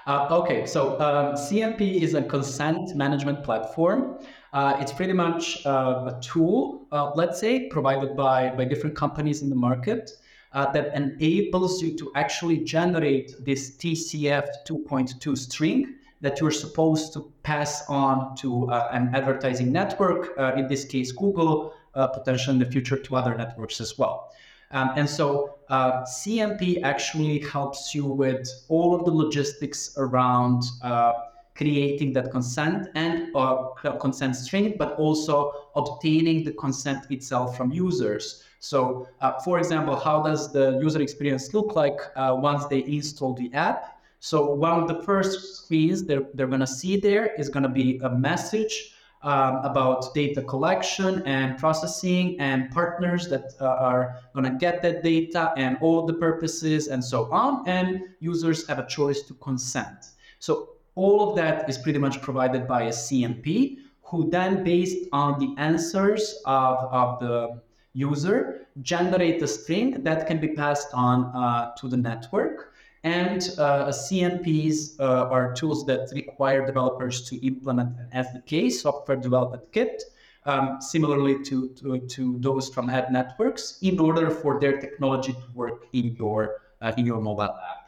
Uh, 0.07 0.27
okay, 0.31 0.67
so 0.67 0.95
um, 1.01 1.35
CMP 1.35 2.01
is 2.01 2.15
a 2.15 2.23
consent 2.23 2.97
management 2.97 3.45
platform. 3.45 4.19
Uh, 4.53 4.77
it's 4.81 4.93
pretty 4.93 5.13
much 5.13 5.65
uh, 5.67 6.11
a 6.17 6.21
tool, 6.23 6.89
uh, 6.91 7.13
let's 7.15 7.39
say, 7.39 7.69
provided 7.69 8.17
by, 8.17 8.51
by 8.51 8.65
different 8.65 8.97
companies 8.97 9.43
in 9.43 9.51
the 9.51 9.55
market 9.55 10.11
uh, 10.53 10.71
that 10.73 10.95
enables 10.97 11.83
you 11.83 11.97
to 11.97 12.11
actually 12.17 12.59
generate 12.65 13.33
this 13.45 13.77
TCF 13.77 14.49
2.2 14.67 15.39
string 15.39 15.95
that 16.21 16.41
you're 16.41 16.51
supposed 16.51 17.13
to 17.15 17.33
pass 17.43 17.89
on 17.89 18.37
to 18.37 18.71
uh, 18.71 18.89
an 18.93 19.15
advertising 19.15 19.73
network, 19.73 20.37
in 20.57 20.69
this 20.69 20.85
case, 20.85 21.13
Google, 21.13 21.73
potentially 21.95 22.55
in 22.55 22.59
the 22.59 22.71
future 22.71 22.97
to 22.97 23.17
other 23.17 23.35
networks 23.35 23.81
as 23.81 23.99
well. 23.99 24.31
Um, 24.73 24.93
and 24.97 25.09
so 25.09 25.59
uh, 25.69 26.03
CMP 26.03 26.83
actually 26.83 27.41
helps 27.41 27.95
you 27.95 28.07
with 28.07 28.49
all 28.69 28.95
of 28.95 29.05
the 29.05 29.11
logistics 29.11 29.95
around 29.97 30.63
uh, 30.83 31.13
creating 31.57 32.13
that 32.13 32.31
consent 32.31 32.89
and 32.95 33.35
uh, 33.35 33.69
consent 34.01 34.37
string, 34.37 34.77
but 34.79 34.93
also 34.93 35.53
obtaining 35.75 36.45
the 36.45 36.53
consent 36.53 37.05
itself 37.11 37.57
from 37.57 37.73
users. 37.73 38.45
So, 38.61 39.09
uh, 39.21 39.41
for 39.41 39.59
example, 39.59 39.97
how 39.97 40.23
does 40.23 40.53
the 40.53 40.79
user 40.81 41.03
experience 41.03 41.53
look 41.53 41.75
like 41.75 41.99
uh, 42.15 42.37
once 42.39 42.67
they 42.67 42.85
install 42.85 43.35
the 43.35 43.53
app? 43.53 44.00
So, 44.21 44.55
one 44.55 44.79
of 44.81 44.87
the 44.87 45.03
first 45.03 45.57
screens 45.57 46.05
they're, 46.05 46.27
they're 46.35 46.47
going 46.47 46.61
to 46.61 46.67
see 46.67 46.97
there 46.99 47.35
is 47.35 47.49
going 47.49 47.63
to 47.63 47.71
be 47.71 47.99
a 48.05 48.11
message 48.11 48.93
um, 49.23 49.57
about 49.65 50.15
data 50.15 50.43
collection 50.43 51.23
and 51.27 51.59
processing 51.59 52.39
and 52.41 52.71
partners 52.71 53.29
that 53.29 53.53
uh, 53.61 53.67
are 53.67 54.17
going 54.35 54.45
to 54.45 54.59
get 54.59 54.83
that 54.83 55.03
data 55.03 55.53
and 55.57 55.77
all 55.81 56.07
the 56.07 56.15
purposes 56.15 56.89
and 56.89 57.05
so 57.05 57.31
on. 57.33 57.67
And 57.69 58.03
users 58.21 58.67
have 58.69 58.79
a 58.79 58.87
choice 58.87 59.23
to 59.23 59.35
consent. 59.35 60.07
So 60.39 60.71
all 60.95 61.31
of 61.31 61.37
that 61.37 61.69
is 61.69 61.79
pretty 61.79 61.99
much 61.99 62.21
provided 62.23 62.67
by 62.67 62.83
a 62.85 62.91
CMP 62.91 63.79
who 64.03 64.29
then, 64.29 64.65
based 64.65 65.09
on 65.13 65.39
the 65.39 65.55
answers 65.61 66.43
of, 66.45 66.79
of 66.93 67.21
the 67.21 67.61
user, 67.93 68.67
generate 68.83 69.43
a 69.43 69.47
string 69.47 70.03
that 70.03 70.27
can 70.27 70.41
be 70.41 70.49
passed 70.49 70.89
on 70.95 71.25
uh, 71.37 71.75
to 71.77 71.89
the 71.89 71.97
network. 71.97 72.70
And 73.03 73.43
uh, 73.57 73.89
CMPs 73.89 75.01
uh, 75.01 75.31
are 75.31 75.55
tools 75.55 75.87
that 75.87 76.11
require 76.15 76.67
developers 76.67 77.27
to 77.31 77.37
implement 77.47 77.97
an 78.13 78.25
SDK, 78.25 78.71
software 78.71 79.17
development 79.17 79.73
kit, 79.73 80.03
um, 80.45 80.79
similarly 80.81 81.43
to, 81.45 81.71
to, 81.81 81.99
to, 81.99 82.39
those 82.41 82.69
from 82.69 82.91
ad 82.91 83.11
networks, 83.11 83.79
in 83.81 83.99
order 83.99 84.31
for 84.31 84.61
their 84.61 84.79
technology 84.79 85.33
to 85.33 85.45
work 85.55 85.87
in 85.95 86.15
your, 86.17 86.57
uh, 86.83 86.93
in 86.99 87.07
your 87.07 87.21
mobile 87.21 87.45
app. 87.45 87.81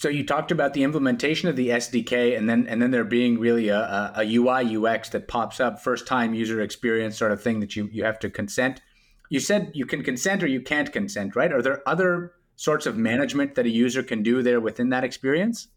So 0.00 0.08
you 0.08 0.24
talked 0.24 0.50
about 0.50 0.72
the 0.72 0.82
implementation 0.82 1.48
of 1.50 1.56
the 1.56 1.68
SDK, 1.68 2.36
and 2.36 2.48
then 2.48 2.66
and 2.68 2.80
then 2.80 2.90
there 2.90 3.04
being 3.04 3.38
really 3.38 3.68
a, 3.68 4.12
a 4.16 4.24
UI 4.24 4.74
UX 4.74 5.10
that 5.10 5.28
pops 5.28 5.60
up, 5.60 5.78
first 5.78 6.06
time 6.06 6.32
user 6.32 6.62
experience 6.62 7.18
sort 7.18 7.32
of 7.32 7.42
thing 7.42 7.60
that 7.60 7.76
you 7.76 7.86
you 7.92 8.04
have 8.04 8.18
to 8.20 8.30
consent. 8.30 8.80
You 9.28 9.40
said 9.40 9.72
you 9.74 9.84
can 9.84 10.02
consent 10.02 10.42
or 10.42 10.46
you 10.46 10.62
can't 10.62 10.90
consent, 10.90 11.36
right? 11.36 11.52
Are 11.52 11.60
there 11.60 11.86
other 11.86 12.32
sorts 12.60 12.84
of 12.84 12.94
management 12.98 13.54
that 13.54 13.64
a 13.64 13.70
user 13.70 14.02
can 14.02 14.22
do 14.22 14.42
there 14.42 14.60
within 14.60 14.90
that 14.90 15.02
experience? 15.02 15.68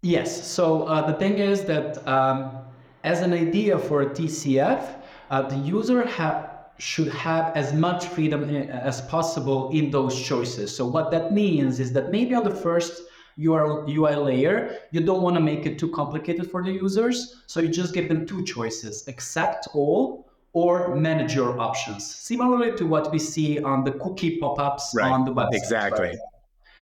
Yes. 0.00 0.30
So 0.56 0.84
uh, 0.84 1.06
the 1.06 1.12
thing 1.12 1.34
is 1.34 1.64
that 1.64 2.08
um, 2.08 2.56
as 3.04 3.20
an 3.20 3.34
idea 3.34 3.78
for 3.78 4.00
a 4.00 4.06
TCF, 4.06 4.82
uh, 5.30 5.42
the 5.42 5.58
user 5.58 6.06
ha- 6.06 6.48
should 6.78 7.08
have 7.08 7.54
as 7.54 7.74
much 7.74 8.06
freedom 8.06 8.44
uh, 8.44 8.90
as 8.90 9.02
possible 9.02 9.70
in 9.72 9.90
those 9.90 10.18
choices. 10.18 10.74
So 10.74 10.86
what 10.86 11.10
that 11.10 11.34
means 11.34 11.80
is 11.80 11.92
that 11.92 12.10
maybe 12.10 12.34
on 12.34 12.44
the 12.44 12.56
first 12.66 13.02
UI 13.38 14.16
layer, 14.16 14.78
you 14.90 15.00
don't 15.00 15.20
want 15.20 15.36
to 15.36 15.42
make 15.42 15.66
it 15.66 15.78
too 15.78 15.90
complicated 15.90 16.50
for 16.50 16.62
the 16.64 16.72
users. 16.72 17.42
So 17.46 17.60
you 17.60 17.68
just 17.68 17.92
give 17.92 18.08
them 18.08 18.26
two 18.26 18.42
choices, 18.44 19.06
accept 19.06 19.68
all 19.74 20.31
or 20.52 20.94
manage 20.94 21.34
your 21.34 21.58
options, 21.58 22.14
similarly 22.14 22.76
to 22.76 22.86
what 22.86 23.10
we 23.10 23.18
see 23.18 23.62
on 23.62 23.84
the 23.84 23.92
cookie 23.92 24.38
pop-ups 24.38 24.92
right. 24.94 25.10
on 25.10 25.24
the 25.24 25.32
website. 25.32 25.54
Exactly. 25.54 26.08
Right? 26.08 26.18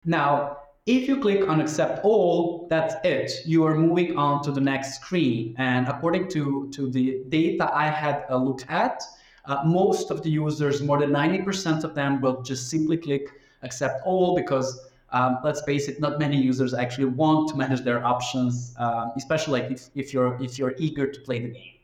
Now, 0.05 0.57
if 0.87 1.07
you 1.07 1.21
click 1.21 1.47
on 1.47 1.61
accept 1.61 2.05
all, 2.05 2.67
that's 2.71 2.95
it. 3.05 3.31
You 3.45 3.65
are 3.67 3.77
moving 3.77 4.17
on 4.17 4.43
to 4.45 4.51
the 4.51 4.61
next 4.61 4.95
screen. 5.01 5.55
And 5.59 5.87
according 5.89 6.29
to, 6.31 6.71
to 6.73 6.91
the 6.91 7.23
data 7.29 7.71
I 7.73 7.89
had 7.89 8.25
a 8.31 8.39
look 8.39 8.63
at, 8.71 9.03
uh, 9.45 9.63
most 9.65 10.11
of 10.11 10.23
the 10.23 10.31
users, 10.31 10.83
more 10.83 10.99
than 10.99 11.11
90% 11.11 11.85
of 11.85 11.95
them 11.95 12.21
will 12.21 12.43
just 12.43 12.71
simply 12.71 12.97
click 12.97 13.29
accept 13.63 14.03
all 14.07 14.35
because 14.35 14.89
um, 15.13 15.39
let's 15.45 15.61
face 15.63 15.89
it, 15.89 16.01
not 16.01 16.19
many 16.19 16.41
users 16.41 16.73
actually 16.73 17.07
want 17.07 17.49
to 17.51 17.57
manage 17.57 17.83
their 17.83 18.05
options, 18.05 18.75
uh, 18.79 19.07
especially 19.17 19.61
if, 19.63 19.91
if, 19.95 20.15
you're, 20.15 20.41
if 20.41 20.59
you're 20.59 20.75
eager 20.79 21.11
to 21.11 21.21
play 21.21 21.41
the 21.41 21.49
game. 21.49 21.75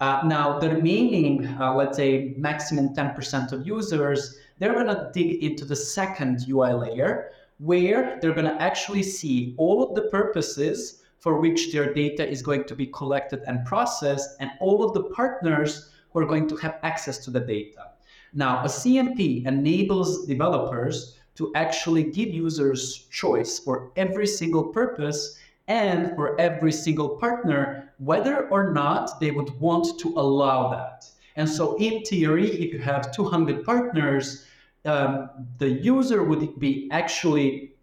Uh, 0.00 0.20
now, 0.24 0.58
the 0.60 0.70
remaining, 0.70 1.46
uh, 1.60 1.74
let's 1.74 1.96
say, 1.96 2.34
maximum 2.36 2.94
10% 2.94 3.52
of 3.52 3.66
users, 3.66 4.38
they're 4.58 4.74
going 4.74 4.86
to 4.86 5.10
dig 5.12 5.42
into 5.42 5.64
the 5.64 5.74
second 5.74 6.46
UI 6.48 6.72
layer 6.72 7.32
where 7.58 8.18
they're 8.20 8.32
going 8.34 8.46
to 8.46 8.62
actually 8.62 9.02
see 9.02 9.54
all 9.56 9.82
of 9.82 9.96
the 9.96 10.08
purposes 10.10 11.02
for 11.18 11.40
which 11.40 11.72
their 11.72 11.92
data 11.92 12.28
is 12.28 12.42
going 12.42 12.62
to 12.64 12.76
be 12.76 12.86
collected 12.86 13.42
and 13.48 13.66
processed 13.66 14.36
and 14.38 14.50
all 14.60 14.84
of 14.84 14.94
the 14.94 15.02
partners 15.14 15.90
who 16.12 16.20
are 16.20 16.26
going 16.26 16.48
to 16.48 16.56
have 16.56 16.78
access 16.84 17.18
to 17.18 17.30
the 17.32 17.40
data. 17.40 17.90
Now, 18.32 18.60
a 18.62 18.68
CMP 18.68 19.44
enables 19.46 20.26
developers 20.26 21.16
to 21.34 21.52
actually 21.56 22.04
give 22.04 22.28
users 22.28 23.06
choice 23.10 23.58
for 23.58 23.90
every 23.96 24.26
single 24.26 24.64
purpose 24.64 25.38
and 25.68 26.14
for 26.16 26.38
every 26.40 26.72
single 26.72 27.10
partner, 27.10 27.92
whether 27.98 28.48
or 28.48 28.72
not 28.72 29.20
they 29.20 29.30
would 29.30 29.50
want 29.60 29.98
to 30.00 30.08
allow 30.16 30.70
that. 30.70 31.06
And 31.36 31.48
so, 31.48 31.76
in 31.76 32.02
theory, 32.02 32.50
if 32.50 32.72
you 32.72 32.80
have 32.80 33.12
200 33.12 33.64
partners, 33.64 34.44
um, 34.84 35.28
the 35.58 35.68
user 35.68 36.24
would 36.24 36.58
be 36.58 36.88
actually 36.90 37.74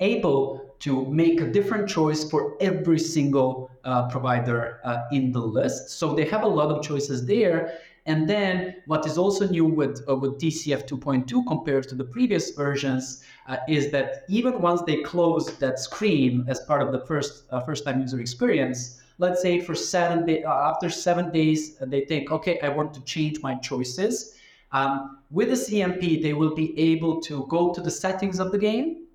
able 0.00 0.74
to 0.80 1.06
make 1.06 1.40
a 1.40 1.46
different 1.46 1.88
choice 1.88 2.28
for 2.28 2.56
every 2.60 2.98
single 2.98 3.70
uh, 3.84 4.08
provider 4.08 4.80
uh, 4.84 5.02
in 5.12 5.30
the 5.30 5.38
list. 5.38 5.90
So 5.90 6.14
they 6.14 6.24
have 6.26 6.42
a 6.42 6.48
lot 6.48 6.70
of 6.70 6.82
choices 6.82 7.26
there. 7.26 7.78
And 8.06 8.28
then 8.28 8.76
what 8.86 9.06
is 9.06 9.18
also 9.18 9.46
new 9.48 9.64
with, 9.64 10.02
uh, 10.08 10.16
with 10.16 10.40
TCF 10.40 10.88
2.2 10.88 11.46
compared 11.46 11.88
to 11.88 11.94
the 11.94 12.04
previous 12.04 12.50
versions 12.52 13.22
uh, 13.46 13.58
is 13.68 13.90
that 13.90 14.24
even 14.28 14.60
once 14.60 14.82
they 14.82 15.02
close 15.02 15.56
that 15.58 15.78
screen 15.78 16.44
as 16.48 16.60
part 16.60 16.82
of 16.82 16.92
the 16.92 17.00
first 17.06 17.44
uh, 17.50 17.60
first 17.60 17.84
time 17.84 18.00
user 18.00 18.20
experience, 18.20 19.00
let's 19.18 19.42
say 19.42 19.60
for 19.60 19.74
seven 19.74 20.24
day, 20.24 20.42
uh, 20.42 20.70
after 20.70 20.88
seven 20.88 21.30
days, 21.30 21.80
uh, 21.80 21.86
they 21.86 22.04
think, 22.06 22.30
okay, 22.30 22.58
I 22.60 22.70
want 22.70 22.94
to 22.94 23.04
change 23.04 23.42
my 23.42 23.54
choices. 23.56 24.34
Um, 24.72 25.18
with 25.30 25.48
the 25.48 25.54
CMP, 25.54 26.22
they 26.22 26.32
will 26.32 26.54
be 26.54 26.78
able 26.78 27.20
to 27.22 27.46
go 27.48 27.72
to 27.74 27.80
the 27.80 27.90
settings 27.90 28.38
of 28.38 28.50
the 28.50 28.58
game 28.58 29.06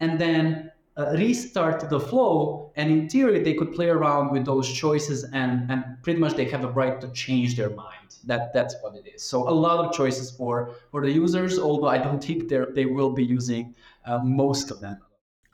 and 0.00 0.20
then 0.20 0.70
uh, 0.96 1.14
restart 1.16 1.88
the 1.90 2.00
flow. 2.00 2.70
And 2.76 2.90
in 2.90 3.08
theory, 3.08 3.42
they 3.42 3.54
could 3.54 3.72
play 3.72 3.88
around 3.88 4.30
with 4.30 4.44
those 4.44 4.72
choices 4.72 5.24
and, 5.24 5.70
and 5.70 5.84
pretty 6.02 6.20
much 6.20 6.34
they 6.34 6.44
have 6.46 6.64
a 6.64 6.68
right 6.68 7.00
to 7.00 7.08
change 7.08 7.56
their 7.56 7.70
mind. 7.70 8.16
That, 8.24 8.52
that's 8.54 8.74
what 8.80 8.94
it 8.94 9.06
is. 9.12 9.22
So 9.22 9.48
a 9.48 9.50
lot 9.50 9.84
of 9.84 9.92
choices 9.92 10.30
for, 10.30 10.74
for 10.90 11.02
the 11.02 11.10
users, 11.10 11.58
although 11.58 11.88
I 11.88 11.98
don't 11.98 12.22
think 12.22 12.48
they 12.48 12.64
they 12.72 12.86
will 12.86 13.10
be 13.10 13.24
using 13.24 13.74
uh, 14.06 14.18
most 14.18 14.70
of 14.70 14.80
them. 14.80 14.98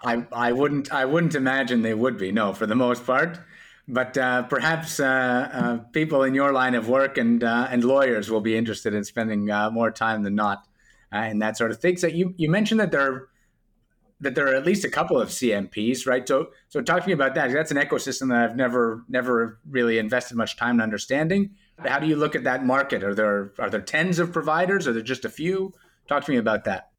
I, 0.03 0.25
I 0.33 0.53
wouldn't 0.53 0.93
I 0.93 1.05
wouldn't 1.05 1.35
imagine 1.35 1.83
they 1.83 1.95
would 1.95 2.17
be 2.17 2.31
no 2.31 2.53
for 2.53 2.67
the 2.67 2.77
most 2.77 3.05
part, 3.05 3.41
but 3.89 4.17
uh, 4.17 4.45
perhaps 4.45 5.01
uh, 5.01 5.51
uh 5.53 5.77
people 5.93 6.23
in 6.23 6.33
your 6.33 6.53
line 6.53 6.75
of 6.75 6.89
work 6.89 7.19
and 7.19 7.43
uh, 7.43 7.67
and 7.71 7.83
lawyers 7.83 8.31
will 8.31 8.41
be 8.41 8.57
interested 8.57 8.95
in 8.95 9.05
spending 9.05 9.47
more 9.73 9.91
time 9.91 10.23
than 10.23 10.37
not 10.37 10.67
in 11.13 11.41
that 11.41 11.57
sort 11.57 11.73
of 11.73 11.81
thing. 11.81 11.97
So 11.97 12.07
you 12.07 12.35
you 12.37 12.49
mentioned 12.49 12.81
that 12.81 12.93
there 12.93 13.27
that 14.21 14.35
there 14.35 14.47
are 14.47 14.55
at 14.55 14.67
least 14.67 14.85
a 14.85 14.91
couple 14.91 15.21
of 15.21 15.29
CMPs, 15.29 16.07
right? 16.07 16.27
So, 16.27 16.51
so 16.69 16.81
talk 16.81 17.03
to 17.03 17.07
me 17.07 17.13
about 17.13 17.35
that. 17.35 17.51
That's 17.53 17.71
an 17.71 17.79
ecosystem 17.79 18.29
that 18.29 18.51
I've 18.51 18.57
never, 18.57 19.05
never 19.09 19.59
really 19.69 19.99
invested 19.99 20.37
much 20.37 20.57
time 20.57 20.77
in 20.77 20.81
understanding. 20.83 21.51
How 21.79 21.99
do 21.99 22.07
you 22.07 22.17
look 22.17 22.35
at 22.35 22.45
that 22.45 22.65
market? 22.65 23.03
Are 23.03 23.15
there 23.15 23.53
are 23.59 23.71
there 23.71 23.81
tens 23.81 24.19
of 24.19 24.33
providers? 24.33 24.87
Are 24.87 24.93
there 24.93 25.03
just 25.03 25.25
a 25.25 25.31
few? 25.31 25.73
Talk 26.09 26.25
to 26.25 26.31
me 26.31 26.37
about 26.37 26.65
that. 26.65 26.91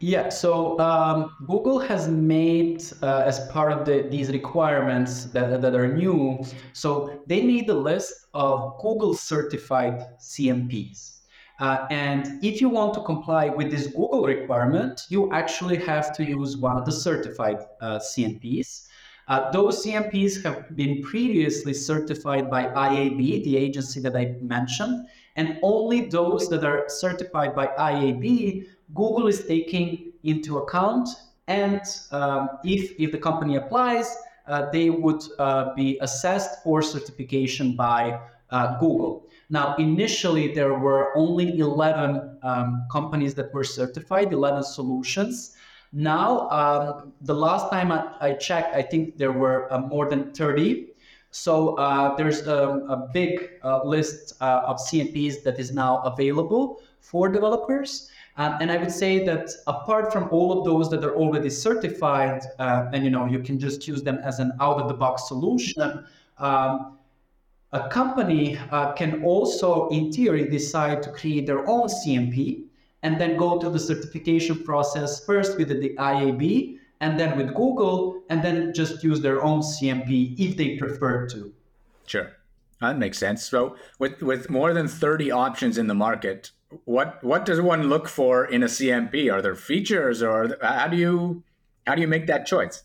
Yeah, 0.00 0.28
so 0.28 0.78
um, 0.80 1.34
Google 1.46 1.78
has 1.78 2.08
made 2.08 2.82
uh, 3.00 3.22
as 3.24 3.46
part 3.48 3.72
of 3.72 3.86
the, 3.86 4.06
these 4.10 4.28
requirements 4.30 5.26
that, 5.26 5.62
that 5.62 5.74
are 5.74 5.86
new. 5.86 6.44
So 6.72 7.22
they 7.26 7.42
made 7.42 7.70
a 7.70 7.74
list 7.74 8.26
of 8.34 8.76
Google 8.82 9.14
certified 9.14 10.04
CMPs. 10.18 11.13
Uh, 11.60 11.86
and 11.90 12.42
if 12.42 12.60
you 12.60 12.68
want 12.68 12.94
to 12.94 13.00
comply 13.02 13.48
with 13.48 13.70
this 13.70 13.86
Google 13.86 14.24
requirement, 14.24 15.02
you 15.08 15.32
actually 15.32 15.76
have 15.76 16.14
to 16.16 16.24
use 16.24 16.56
one 16.56 16.76
of 16.76 16.84
the 16.84 16.92
certified 16.92 17.58
uh, 17.80 17.98
CMPs. 17.98 18.88
Uh, 19.28 19.50
those 19.52 19.84
CMPs 19.84 20.42
have 20.42 20.76
been 20.76 21.02
previously 21.02 21.72
certified 21.72 22.50
by 22.50 22.64
IAB, 22.66 23.44
the 23.44 23.56
agency 23.56 24.00
that 24.00 24.16
I 24.16 24.36
mentioned, 24.42 25.06
and 25.36 25.58
only 25.62 26.06
those 26.06 26.48
that 26.50 26.64
are 26.64 26.84
certified 26.88 27.54
by 27.54 27.68
IAB, 27.68 28.66
Google 28.94 29.26
is 29.28 29.46
taking 29.46 30.12
into 30.24 30.58
account. 30.58 31.08
And 31.46 31.80
um, 32.10 32.50
if, 32.64 32.92
if 32.98 33.12
the 33.12 33.18
company 33.18 33.56
applies, 33.56 34.14
uh, 34.46 34.70
they 34.70 34.90
would 34.90 35.22
uh, 35.38 35.74
be 35.74 35.98
assessed 36.00 36.62
for 36.62 36.82
certification 36.82 37.76
by 37.76 38.20
uh, 38.50 38.78
Google. 38.78 39.23
Now, 39.50 39.74
initially, 39.76 40.54
there 40.54 40.74
were 40.74 41.16
only 41.16 41.58
11 41.58 42.38
um, 42.42 42.86
companies 42.90 43.34
that 43.34 43.52
were 43.52 43.64
certified, 43.64 44.32
11 44.32 44.62
solutions. 44.62 45.56
Now, 45.92 46.48
um, 46.50 47.12
the 47.20 47.34
last 47.34 47.70
time 47.70 47.92
I, 47.92 48.12
I, 48.20 48.32
checked, 48.32 48.74
I 48.74 48.82
think 48.82 49.16
there 49.16 49.32
were 49.32 49.72
uh, 49.72 49.78
more 49.78 50.08
than 50.08 50.32
30. 50.32 50.88
So 51.30 51.74
uh, 51.76 52.16
there's 52.16 52.46
a, 52.46 52.84
a 52.88 53.08
big 53.12 53.50
uh, 53.62 53.84
list 53.84 54.34
uh, 54.40 54.62
of 54.66 54.78
CMPs 54.78 55.42
that 55.42 55.58
is 55.58 55.72
now 55.72 55.98
available 55.98 56.80
for 57.00 57.28
developers. 57.28 58.10
Um, 58.36 58.56
and 58.60 58.70
I 58.70 58.76
would 58.76 58.90
say 58.90 59.24
that 59.24 59.50
apart 59.66 60.12
from 60.12 60.28
all 60.30 60.58
of 60.58 60.64
those 60.64 60.90
that 60.90 61.04
are 61.04 61.14
already 61.14 61.50
certified, 61.50 62.42
uh, 62.58 62.86
and 62.92 63.04
you 63.04 63.10
know 63.10 63.26
you 63.26 63.38
can 63.38 63.58
just 63.58 63.86
use 63.86 64.02
them 64.02 64.18
as 64.24 64.40
an 64.40 64.52
out-of-the-box 64.60 65.28
solution, 65.28 66.04
um, 66.38 66.98
a 67.74 67.88
company 67.88 68.56
uh, 68.70 68.92
can 68.92 69.22
also, 69.24 69.88
in 69.88 70.12
theory, 70.12 70.48
decide 70.48 71.02
to 71.02 71.10
create 71.10 71.44
their 71.44 71.68
own 71.68 71.88
CMP 71.88 72.64
and 73.02 73.20
then 73.20 73.36
go 73.36 73.58
through 73.58 73.72
the 73.72 73.80
certification 73.80 74.62
process 74.62 75.24
first 75.26 75.58
with 75.58 75.68
the 75.68 75.94
IAB 75.96 76.78
and 77.00 77.18
then 77.18 77.36
with 77.36 77.48
Google, 77.48 78.22
and 78.30 78.42
then 78.42 78.72
just 78.72 79.02
use 79.02 79.20
their 79.20 79.42
own 79.42 79.60
CMP 79.60 80.38
if 80.38 80.56
they 80.56 80.76
prefer 80.76 81.26
to. 81.28 81.52
Sure. 82.06 82.30
That 82.80 82.96
makes 82.98 83.18
sense. 83.18 83.44
So, 83.44 83.76
with 83.98 84.22
with 84.22 84.48
more 84.48 84.72
than 84.72 84.88
thirty 84.88 85.30
options 85.30 85.76
in 85.76 85.86
the 85.86 85.94
market, 85.94 86.52
what 86.84 87.22
what 87.22 87.44
does 87.44 87.60
one 87.60 87.88
look 87.88 88.08
for 88.08 88.44
in 88.44 88.62
a 88.62 88.66
CMP? 88.66 89.32
Are 89.32 89.42
there 89.42 89.54
features, 89.54 90.22
or 90.22 90.56
how 90.62 90.88
do 90.88 90.96
you 90.96 91.42
how 91.86 91.94
do 91.94 92.00
you 92.00 92.08
make 92.08 92.26
that 92.28 92.46
choice? 92.46 92.84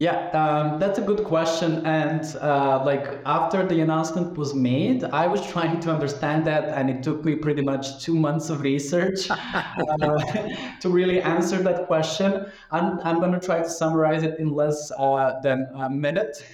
Yeah, 0.00 0.30
um, 0.30 0.80
that's 0.80 0.98
a 0.98 1.02
good 1.02 1.24
question. 1.24 1.84
And 1.84 2.24
uh, 2.40 2.82
like 2.86 3.20
after 3.26 3.66
the 3.66 3.82
announcement 3.82 4.34
was 4.34 4.54
made, 4.54 5.04
I 5.04 5.26
was 5.26 5.46
trying 5.52 5.78
to 5.80 5.92
understand 5.92 6.46
that, 6.46 6.70
and 6.70 6.88
it 6.88 7.02
took 7.02 7.22
me 7.22 7.34
pretty 7.36 7.60
much 7.60 8.02
two 8.02 8.14
months 8.14 8.48
of 8.48 8.62
research 8.62 9.30
uh, 9.30 9.36
to 10.80 10.88
really 10.88 11.20
answer 11.20 11.58
that 11.58 11.86
question. 11.86 12.46
I'm, 12.70 12.98
I'm 13.00 13.20
going 13.20 13.32
to 13.32 13.40
try 13.40 13.58
to 13.60 13.68
summarize 13.68 14.22
it 14.22 14.38
in 14.38 14.48
less 14.54 14.90
uh, 14.96 15.38
than 15.42 15.68
a 15.74 15.90
minute, 15.90 16.46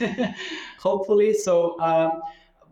hopefully. 0.81 1.33
So, 1.33 1.79
uh, 1.79 2.19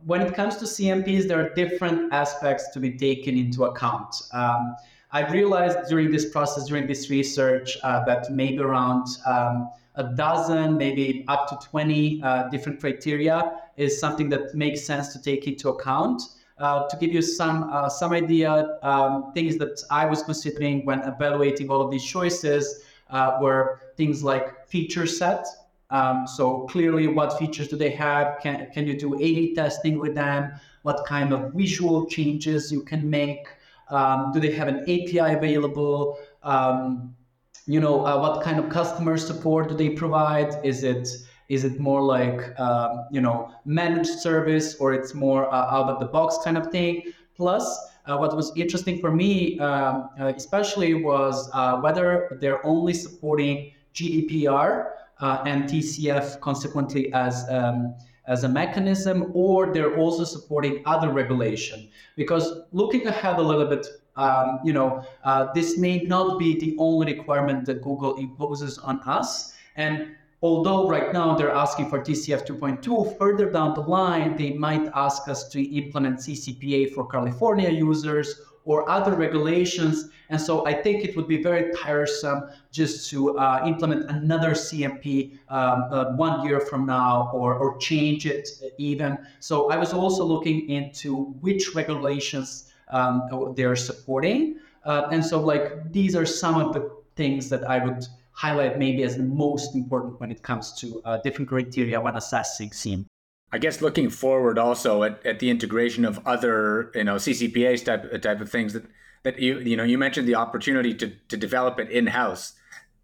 when 0.06 0.22
it 0.22 0.34
comes 0.34 0.56
to 0.56 0.64
CMPs, 0.66 1.28
there 1.28 1.40
are 1.40 1.54
different 1.54 2.12
aspects 2.12 2.68
to 2.70 2.80
be 2.80 2.98
taken 2.98 3.38
into 3.38 3.64
account. 3.64 4.14
Um, 4.32 4.74
I 5.12 5.30
realized 5.30 5.88
during 5.88 6.10
this 6.10 6.28
process, 6.30 6.66
during 6.66 6.88
this 6.88 7.08
research, 7.10 7.78
uh, 7.84 8.04
that 8.06 8.30
maybe 8.32 8.58
around 8.58 9.06
um, 9.24 9.70
a 9.96 10.04
dozen, 10.04 10.76
maybe 10.76 11.24
up 11.28 11.48
to 11.48 11.68
20 11.68 12.22
uh, 12.22 12.48
different 12.48 12.80
criteria 12.80 13.60
is 13.76 13.98
something 13.98 14.28
that 14.28 14.54
makes 14.54 14.84
sense 14.84 15.12
to 15.12 15.22
take 15.22 15.46
into 15.46 15.68
account. 15.68 16.22
Uh, 16.58 16.86
to 16.88 16.96
give 16.98 17.12
you 17.12 17.20
some 17.20 17.68
uh, 17.72 17.88
some 17.88 18.12
idea, 18.12 18.78
um, 18.82 19.32
things 19.32 19.56
that 19.58 19.82
I 19.90 20.06
was 20.06 20.22
considering 20.22 20.86
when 20.86 21.00
evaluating 21.00 21.68
all 21.68 21.80
of 21.80 21.90
these 21.90 22.04
choices 22.04 22.84
uh, 23.10 23.38
were 23.40 23.80
things 23.96 24.22
like 24.22 24.68
feature 24.68 25.06
set. 25.06 25.44
Um, 25.90 26.28
so 26.28 26.60
clearly, 26.68 27.08
what 27.08 27.36
features 27.40 27.66
do 27.66 27.76
they 27.76 27.90
have? 27.90 28.38
Can 28.40 28.70
can 28.72 28.86
you 28.86 28.96
do 28.96 29.14
A/B 29.14 29.56
testing 29.56 29.98
with 29.98 30.14
them? 30.14 30.52
What 30.82 31.04
kind 31.06 31.32
of 31.32 31.54
visual 31.54 32.06
changes 32.06 32.70
you 32.70 32.82
can 32.82 33.10
make? 33.10 33.48
Um, 33.88 34.30
do 34.32 34.38
they 34.38 34.52
have 34.52 34.68
an 34.68 34.82
API 34.82 35.34
available? 35.34 36.18
Um, 36.44 37.16
you 37.66 37.80
know 37.80 38.04
uh, 38.04 38.18
what 38.18 38.42
kind 38.42 38.58
of 38.58 38.68
customer 38.68 39.16
support 39.16 39.68
do 39.68 39.74
they 39.74 39.90
provide? 39.90 40.54
Is 40.64 40.82
it 40.82 41.08
is 41.48 41.64
it 41.64 41.78
more 41.78 42.02
like 42.02 42.58
um, 42.58 43.06
you 43.10 43.20
know 43.20 43.52
managed 43.64 44.18
service 44.20 44.76
or 44.76 44.92
it's 44.92 45.14
more 45.14 45.52
uh, 45.52 45.74
out 45.74 45.88
of 45.88 46.00
the 46.00 46.06
box 46.06 46.38
kind 46.44 46.56
of 46.58 46.70
thing? 46.70 47.12
Plus 47.36 47.64
uh, 48.06 48.16
what 48.16 48.36
was 48.36 48.52
interesting 48.56 49.00
for 49.00 49.10
me 49.10 49.58
um, 49.58 50.10
uh, 50.20 50.32
especially 50.36 50.94
was 50.94 51.50
uh, 51.52 51.78
whether 51.78 52.36
they're 52.40 52.64
only 52.66 52.92
supporting 52.92 53.72
gdpr 53.94 54.90
uh, 55.20 55.42
and 55.46 55.64
tcf 55.64 56.38
consequently 56.40 57.12
as 57.14 57.46
um, 57.48 57.94
as 58.26 58.44
a 58.44 58.48
mechanism 58.48 59.30
or 59.34 59.72
they're 59.72 59.96
also 59.96 60.24
supporting 60.24 60.82
other 60.86 61.10
regulation. 61.10 61.88
Because 62.16 62.60
looking 62.72 63.06
ahead 63.06 63.38
a 63.38 63.42
little 63.42 63.66
bit 63.66 63.86
um, 64.16 64.60
you 64.64 64.72
know, 64.72 65.04
uh, 65.24 65.52
this 65.54 65.78
may 65.78 65.98
not 66.02 66.38
be 66.38 66.58
the 66.58 66.76
only 66.78 67.14
requirement 67.14 67.66
that 67.66 67.82
Google 67.82 68.16
imposes 68.16 68.78
on 68.78 69.00
us. 69.00 69.54
And 69.76 70.14
although 70.42 70.88
right 70.88 71.12
now 71.12 71.34
they're 71.34 71.50
asking 71.50 71.88
for 71.88 71.98
TCF 72.00 72.46
2.2, 72.46 73.18
further 73.18 73.50
down 73.50 73.74
the 73.74 73.80
line, 73.80 74.36
they 74.36 74.52
might 74.52 74.88
ask 74.94 75.28
us 75.28 75.48
to 75.48 75.62
implement 75.62 76.18
CCPA 76.18 76.94
for 76.94 77.06
California 77.06 77.70
users 77.70 78.40
or 78.64 78.88
other 78.88 79.14
regulations. 79.14 80.10
And 80.30 80.40
so 80.40 80.66
I 80.66 80.72
think 80.72 81.04
it 81.04 81.16
would 81.16 81.28
be 81.28 81.42
very 81.42 81.72
tiresome 81.74 82.44
just 82.70 83.10
to 83.10 83.36
uh, 83.38 83.62
implement 83.66 84.10
another 84.10 84.52
CMP 84.52 85.38
um, 85.48 85.84
uh, 85.90 86.16
one 86.16 86.46
year 86.46 86.60
from 86.60 86.86
now 86.86 87.30
or, 87.34 87.54
or 87.54 87.76
change 87.78 88.26
it 88.26 88.48
even. 88.78 89.18
So 89.40 89.70
I 89.70 89.76
was 89.76 89.92
also 89.92 90.24
looking 90.24 90.68
into 90.70 91.34
which 91.40 91.74
regulations 91.74 92.72
um, 92.94 93.54
they're 93.56 93.76
supporting. 93.76 94.56
Uh, 94.84 95.08
and 95.10 95.24
so, 95.24 95.40
like, 95.40 95.92
these 95.92 96.14
are 96.14 96.24
some 96.24 96.54
of 96.60 96.72
the 96.72 96.90
things 97.16 97.48
that 97.50 97.68
I 97.68 97.84
would 97.84 98.06
highlight 98.32 98.78
maybe 98.78 99.02
as 99.02 99.16
the 99.16 99.22
most 99.22 99.74
important 99.74 100.20
when 100.20 100.30
it 100.30 100.42
comes 100.42 100.72
to 100.80 101.00
uh, 101.04 101.18
different 101.18 101.48
criteria 101.48 102.00
when 102.00 102.16
assessing 102.16 102.72
SIEM. 102.72 103.06
I 103.52 103.58
guess 103.58 103.80
looking 103.80 104.10
forward 104.10 104.58
also 104.58 105.04
at, 105.04 105.24
at 105.24 105.38
the 105.38 105.50
integration 105.50 106.04
of 106.04 106.20
other, 106.26 106.90
you 106.94 107.04
know, 107.04 107.16
CCPAs 107.16 107.84
type 107.84 108.22
type 108.22 108.40
of 108.40 108.50
things 108.50 108.72
that 108.72 108.84
that 109.22 109.38
you 109.38 109.60
you 109.60 109.76
know 109.76 109.84
you 109.84 109.96
mentioned 109.96 110.26
the 110.26 110.34
opportunity 110.34 110.92
to 110.94 111.12
to 111.28 111.36
develop 111.36 111.78
it 111.78 111.90
in 111.90 112.08
house, 112.08 112.54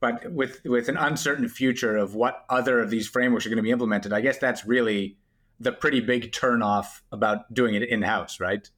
but 0.00 0.32
with 0.32 0.60
with 0.64 0.88
an 0.88 0.96
uncertain 0.96 1.48
future 1.48 1.96
of 1.96 2.14
what 2.16 2.44
other 2.48 2.80
of 2.80 2.90
these 2.90 3.06
frameworks 3.06 3.46
are 3.46 3.48
going 3.48 3.58
to 3.58 3.62
be 3.62 3.70
implemented, 3.70 4.12
I 4.12 4.20
guess 4.20 4.38
that's 4.38 4.66
really 4.66 5.16
the 5.60 5.70
pretty 5.72 6.00
big 6.00 6.32
turnoff 6.32 7.02
about 7.12 7.52
doing 7.54 7.74
it 7.74 7.84
in 7.84 8.02
house, 8.02 8.40
right? 8.40 8.68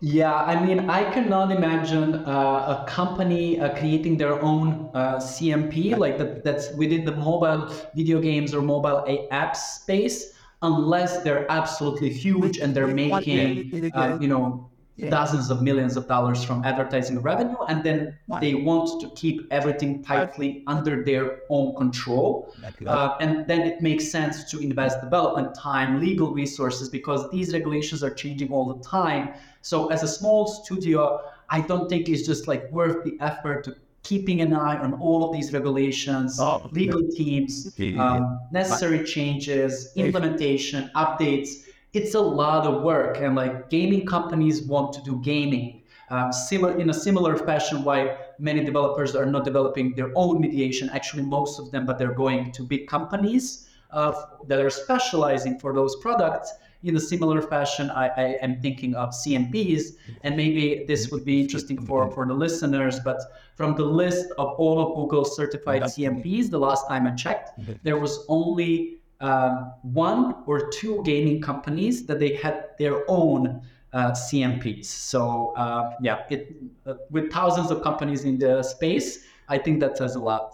Yeah, 0.00 0.32
I 0.32 0.64
mean, 0.64 0.88
I 0.88 1.10
cannot 1.12 1.50
imagine 1.50 2.14
uh, 2.24 2.84
a 2.84 2.84
company 2.88 3.58
uh, 3.58 3.76
creating 3.76 4.16
their 4.16 4.40
own 4.40 4.90
uh, 4.94 5.18
CMP 5.18 5.96
like 5.96 6.18
that, 6.18 6.44
that's 6.44 6.72
within 6.74 7.04
the 7.04 7.16
mobile 7.16 7.74
video 7.96 8.20
games 8.20 8.54
or 8.54 8.62
mobile 8.62 9.04
app 9.32 9.56
space, 9.56 10.34
unless 10.62 11.22
they're 11.24 11.50
absolutely 11.50 12.10
huge 12.12 12.58
and 12.58 12.76
they're 12.76 12.86
making, 12.86 13.72
uh, 13.92 14.16
you 14.20 14.28
know, 14.28 14.70
dozens 15.08 15.50
of 15.50 15.62
millions 15.62 15.96
of 15.96 16.06
dollars 16.06 16.44
from 16.44 16.64
advertising 16.64 17.20
revenue, 17.20 17.56
and 17.68 17.82
then 17.82 18.16
they 18.28 18.54
want 18.54 19.00
to 19.00 19.10
keep 19.16 19.46
everything 19.50 20.02
tightly 20.02 20.62
under 20.68 21.02
their 21.04 21.40
own 21.50 21.74
control. 21.76 22.52
Uh, 22.86 23.16
and 23.20 23.46
then 23.46 23.60
it 23.66 23.80
makes 23.80 24.10
sense 24.10 24.50
to 24.50 24.58
invest 24.58 25.00
development 25.00 25.54
time, 25.54 26.00
legal 26.00 26.32
resources, 26.32 26.88
because 26.88 27.28
these 27.30 27.52
regulations 27.52 28.02
are 28.02 28.12
changing 28.14 28.50
all 28.52 28.72
the 28.72 28.82
time. 28.82 29.34
So 29.68 29.88
as 29.88 30.02
a 30.02 30.08
small 30.08 30.46
studio, 30.46 31.20
I 31.50 31.60
don't 31.60 31.90
think 31.90 32.08
it's 32.08 32.26
just 32.26 32.48
like 32.48 32.72
worth 32.72 33.04
the 33.04 33.18
effort 33.20 33.64
to 33.64 33.76
keeping 34.02 34.40
an 34.40 34.54
eye 34.54 34.78
on 34.78 34.94
all 34.94 35.22
of 35.26 35.30
these 35.36 35.52
regulations, 35.52 36.40
oh, 36.40 36.70
legal 36.72 37.02
yeah. 37.02 37.18
teams, 37.18 37.78
um, 37.98 38.40
necessary 38.50 39.04
changes, 39.04 39.92
implementation, 39.94 40.90
updates. 40.96 41.50
It's 41.92 42.14
a 42.14 42.20
lot 42.20 42.66
of 42.66 42.82
work 42.82 43.18
and 43.18 43.36
like 43.36 43.68
gaming 43.68 44.06
companies 44.06 44.62
want 44.62 44.94
to 44.94 45.02
do 45.02 45.20
gaming 45.20 45.82
um, 46.08 46.32
similar 46.32 46.78
in 46.78 46.88
a 46.88 46.94
similar 46.94 47.36
fashion 47.36 47.84
why 47.84 48.16
many 48.38 48.64
developers 48.64 49.14
are 49.14 49.26
not 49.26 49.44
developing 49.44 49.94
their 49.94 50.10
own 50.14 50.40
mediation. 50.40 50.88
Actually 50.94 51.24
most 51.24 51.60
of 51.60 51.70
them 51.72 51.84
but 51.84 51.98
they're 51.98 52.14
going 52.14 52.52
to 52.52 52.62
big 52.62 52.86
companies 52.86 53.67
uh, 53.90 54.12
that 54.46 54.60
are 54.60 54.70
specializing 54.70 55.58
for 55.58 55.72
those 55.72 55.96
products 55.96 56.52
in 56.84 56.96
a 56.96 57.00
similar 57.00 57.42
fashion 57.42 57.90
I, 57.90 58.08
I, 58.08 58.24
am 58.40 58.60
thinking 58.60 58.94
of 58.94 59.10
cmps 59.10 59.96
and 60.22 60.36
maybe 60.36 60.84
this 60.86 61.10
would 61.10 61.24
be 61.24 61.40
interesting 61.40 61.84
for, 61.84 62.10
for 62.12 62.24
the 62.26 62.34
listeners 62.34 63.00
but 63.00 63.20
from 63.56 63.74
the 63.74 63.84
list 63.84 64.26
of 64.38 64.54
all 64.58 64.80
of 64.80 64.94
google 64.94 65.24
certified 65.24 65.82
cmps 65.82 66.50
the 66.50 66.58
last 66.58 66.86
time 66.86 67.06
i 67.06 67.10
checked 67.12 67.58
there 67.82 67.98
was 67.98 68.24
only 68.28 68.98
um, 69.20 69.72
one 69.82 70.36
or 70.46 70.68
two 70.70 71.02
gaming 71.02 71.40
companies 71.40 72.06
that 72.06 72.20
they 72.20 72.34
had 72.34 72.68
their 72.78 73.04
own 73.10 73.60
uh, 73.92 74.10
CMPs. 74.12 74.84
So 74.84 75.54
uh, 75.56 75.94
yeah, 76.00 76.24
it, 76.30 76.54
uh, 76.86 76.94
with 77.10 77.32
thousands 77.32 77.70
of 77.70 77.82
companies 77.82 78.24
in 78.24 78.38
the 78.38 78.62
space, 78.62 79.24
I 79.48 79.58
think 79.58 79.80
that 79.80 79.96
says 79.98 80.14
a 80.14 80.20
lot. 80.20 80.52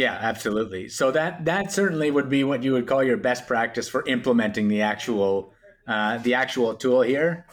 Yeah, 0.00 0.16
absolutely. 0.18 0.88
So 0.88 1.10
that 1.10 1.44
that 1.44 1.70
certainly 1.70 2.10
would 2.10 2.30
be 2.30 2.42
what 2.42 2.62
you 2.62 2.72
would 2.72 2.86
call 2.86 3.04
your 3.04 3.18
best 3.18 3.46
practice 3.46 3.86
for 3.86 4.02
implementing 4.08 4.68
the 4.68 4.80
actual 4.80 5.52
uh, 5.86 6.16
the 6.16 6.32
actual 6.32 6.74
tool 6.74 7.02
here. 7.02 7.44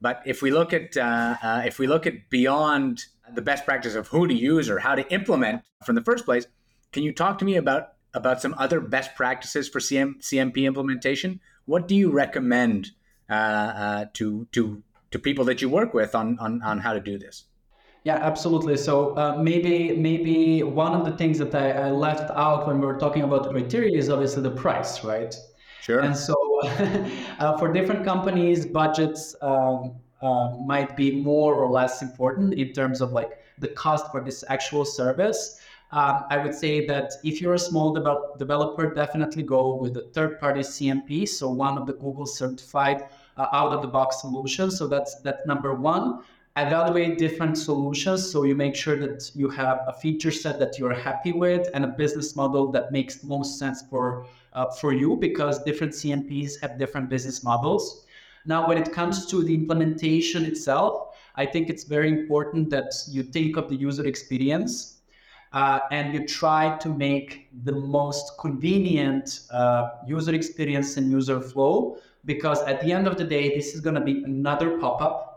But 0.00 0.22
if 0.24 0.40
we 0.40 0.52
look 0.52 0.72
at 0.72 0.96
uh, 0.96 1.34
uh, 1.42 1.62
if 1.66 1.80
we 1.80 1.88
look 1.88 2.06
at 2.06 2.30
beyond 2.30 3.06
the 3.34 3.42
best 3.42 3.64
practice 3.64 3.96
of 3.96 4.06
who 4.06 4.28
to 4.28 4.32
use 4.32 4.70
or 4.70 4.78
how 4.78 4.94
to 4.94 5.12
implement 5.12 5.62
from 5.84 5.96
the 5.96 6.04
first 6.04 6.24
place, 6.24 6.46
can 6.92 7.02
you 7.02 7.12
talk 7.12 7.36
to 7.38 7.44
me 7.44 7.56
about 7.56 7.94
about 8.14 8.40
some 8.40 8.54
other 8.58 8.78
best 8.78 9.16
practices 9.16 9.68
for 9.68 9.80
CM, 9.80 10.20
CMP 10.20 10.66
implementation. 10.66 11.40
What 11.64 11.88
do 11.88 11.96
you 11.96 12.12
recommend 12.12 12.92
uh, 13.28 13.32
uh, 13.32 14.04
to 14.14 14.46
to 14.52 14.84
to 15.10 15.18
people 15.18 15.44
that 15.46 15.60
you 15.60 15.68
work 15.68 15.94
with 15.94 16.14
on 16.14 16.38
on, 16.38 16.62
on 16.62 16.78
how 16.78 16.92
to 16.92 17.00
do 17.00 17.18
this? 17.18 17.47
Yeah, 18.08 18.20
absolutely. 18.22 18.78
So 18.78 19.14
uh, 19.18 19.36
maybe 19.38 19.94
maybe 19.94 20.62
one 20.62 20.94
of 20.94 21.04
the 21.04 21.14
things 21.18 21.36
that 21.40 21.54
I, 21.54 21.72
I, 21.72 21.90
left 21.90 22.30
out 22.30 22.66
when 22.66 22.80
we 22.80 22.86
were 22.86 22.98
talking 22.98 23.22
about 23.22 23.42
the 23.42 23.50
criteria 23.50 23.98
is 23.98 24.08
obviously 24.08 24.42
the 24.42 24.56
price, 24.64 25.04
right? 25.04 25.36
Sure. 25.82 26.00
And 26.00 26.16
so 26.16 26.34
uh, 27.38 27.58
for 27.58 27.70
different 27.70 28.06
companies, 28.06 28.64
budgets 28.64 29.36
um, 29.42 29.96
uh, 30.22 30.56
might 30.72 30.96
be 30.96 31.20
more 31.20 31.54
or 31.54 31.70
less 31.70 32.00
important 32.00 32.54
in 32.54 32.72
terms 32.72 33.02
of 33.02 33.12
like 33.12 33.42
the 33.58 33.68
cost 33.68 34.10
for 34.10 34.22
this 34.22 34.42
actual 34.48 34.86
service. 34.86 35.60
Um, 35.92 36.24
I 36.30 36.38
would 36.38 36.54
say 36.54 36.86
that 36.86 37.12
if 37.24 37.42
you're 37.42 37.58
a 37.62 37.64
small 37.70 37.92
de- 37.92 38.38
developer, 38.38 38.94
definitely 38.94 39.42
go 39.42 39.74
with 39.74 39.94
a 39.98 40.06
third 40.14 40.40
party 40.40 40.60
CMP. 40.60 41.28
So 41.28 41.50
one 41.50 41.76
of 41.76 41.86
the 41.86 41.92
Google 41.92 42.24
certified 42.24 43.04
uh, 43.36 43.48
out 43.52 43.72
of 43.74 43.82
the 43.82 43.88
box 43.88 44.22
solutions. 44.22 44.78
So 44.78 44.86
that's 44.86 45.20
that 45.26 45.46
number 45.46 45.74
one. 45.74 46.20
Evaluate 46.66 47.18
different 47.18 47.56
solutions 47.56 48.30
so 48.30 48.42
you 48.42 48.54
make 48.54 48.74
sure 48.74 48.96
that 48.96 49.30
you 49.34 49.48
have 49.48 49.80
a 49.86 49.92
feature 49.92 50.30
set 50.30 50.58
that 50.58 50.78
you're 50.78 50.92
happy 50.92 51.32
with 51.32 51.68
and 51.72 51.84
a 51.84 51.88
business 51.88 52.34
model 52.34 52.72
that 52.72 52.90
makes 52.90 53.16
the 53.16 53.26
most 53.28 53.58
sense 53.58 53.82
for 53.88 54.26
uh, 54.54 54.66
for 54.80 54.92
you 54.92 55.16
because 55.16 55.62
different 55.62 55.92
CMPs 55.92 56.60
have 56.60 56.78
different 56.78 57.08
business 57.08 57.44
models. 57.44 58.06
Now, 58.44 58.66
when 58.66 58.78
it 58.78 58.92
comes 58.92 59.26
to 59.26 59.44
the 59.44 59.54
implementation 59.54 60.44
itself, 60.44 61.16
I 61.36 61.46
think 61.46 61.68
it's 61.70 61.84
very 61.84 62.08
important 62.08 62.70
that 62.70 62.92
you 63.08 63.22
think 63.22 63.56
of 63.56 63.68
the 63.68 63.76
user 63.76 64.06
experience 64.06 65.00
uh, 65.52 65.80
and 65.90 66.14
you 66.14 66.26
try 66.26 66.76
to 66.78 66.88
make 66.88 67.48
the 67.64 67.72
most 67.72 68.32
convenient 68.38 69.40
uh, 69.50 69.90
user 70.06 70.34
experience 70.34 70.96
and 70.96 71.10
user 71.10 71.40
flow 71.40 71.98
because 72.24 72.60
at 72.62 72.80
the 72.80 72.92
end 72.92 73.06
of 73.06 73.16
the 73.16 73.24
day, 73.24 73.54
this 73.54 73.74
is 73.74 73.80
going 73.80 73.94
to 73.94 74.00
be 74.00 74.24
another 74.24 74.78
pop 74.78 75.00
up. 75.00 75.27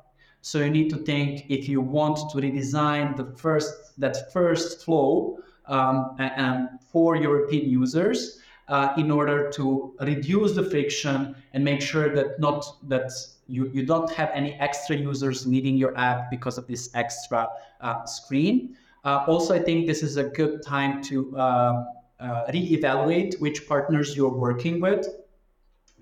So 0.41 0.60
you 0.60 0.69
need 0.69 0.89
to 0.89 0.97
think 0.97 1.45
if 1.49 1.69
you 1.69 1.82
want 1.82 2.17
to 2.32 2.38
redesign 2.38 3.15
the 3.15 3.25
first 3.38 3.99
that 3.99 4.32
first 4.34 4.84
flow 4.84 5.38
um, 5.67 6.15
and 6.19 6.69
for 6.91 7.15
European 7.15 7.69
users 7.69 8.39
uh, 8.67 8.93
in 8.97 9.12
order 9.12 9.51
to 9.51 9.93
reduce 10.01 10.54
the 10.54 10.63
friction 10.63 11.36
and 11.54 11.63
make 11.63 11.82
sure 11.82 12.13
that 12.15 12.39
not 12.39 12.65
that 12.89 13.12
you, 13.47 13.69
you 13.73 13.86
don't 13.86 14.10
have 14.12 14.32
any 14.34 14.54
extra 14.54 14.95
users 14.95 15.45
leaving 15.45 15.75
your 15.75 15.95
app 15.97 16.32
because 16.32 16.58
of 16.58 16.65
this 16.67 16.89
extra 16.95 17.47
uh, 17.82 18.06
screen. 18.06 18.75
Uh, 19.04 19.25
also, 19.27 19.54
I 19.54 19.60
think 19.60 19.88
this 19.88 20.04
is 20.04 20.17
a 20.17 20.23
good 20.23 20.63
time 20.63 21.04
to 21.04 21.38
uh, 21.38 21.84
uh, 22.19 22.45
reevaluate 22.51 23.39
which 23.41 23.67
partners 23.67 24.15
you're 24.15 24.34
working 24.34 24.80
with 24.80 25.08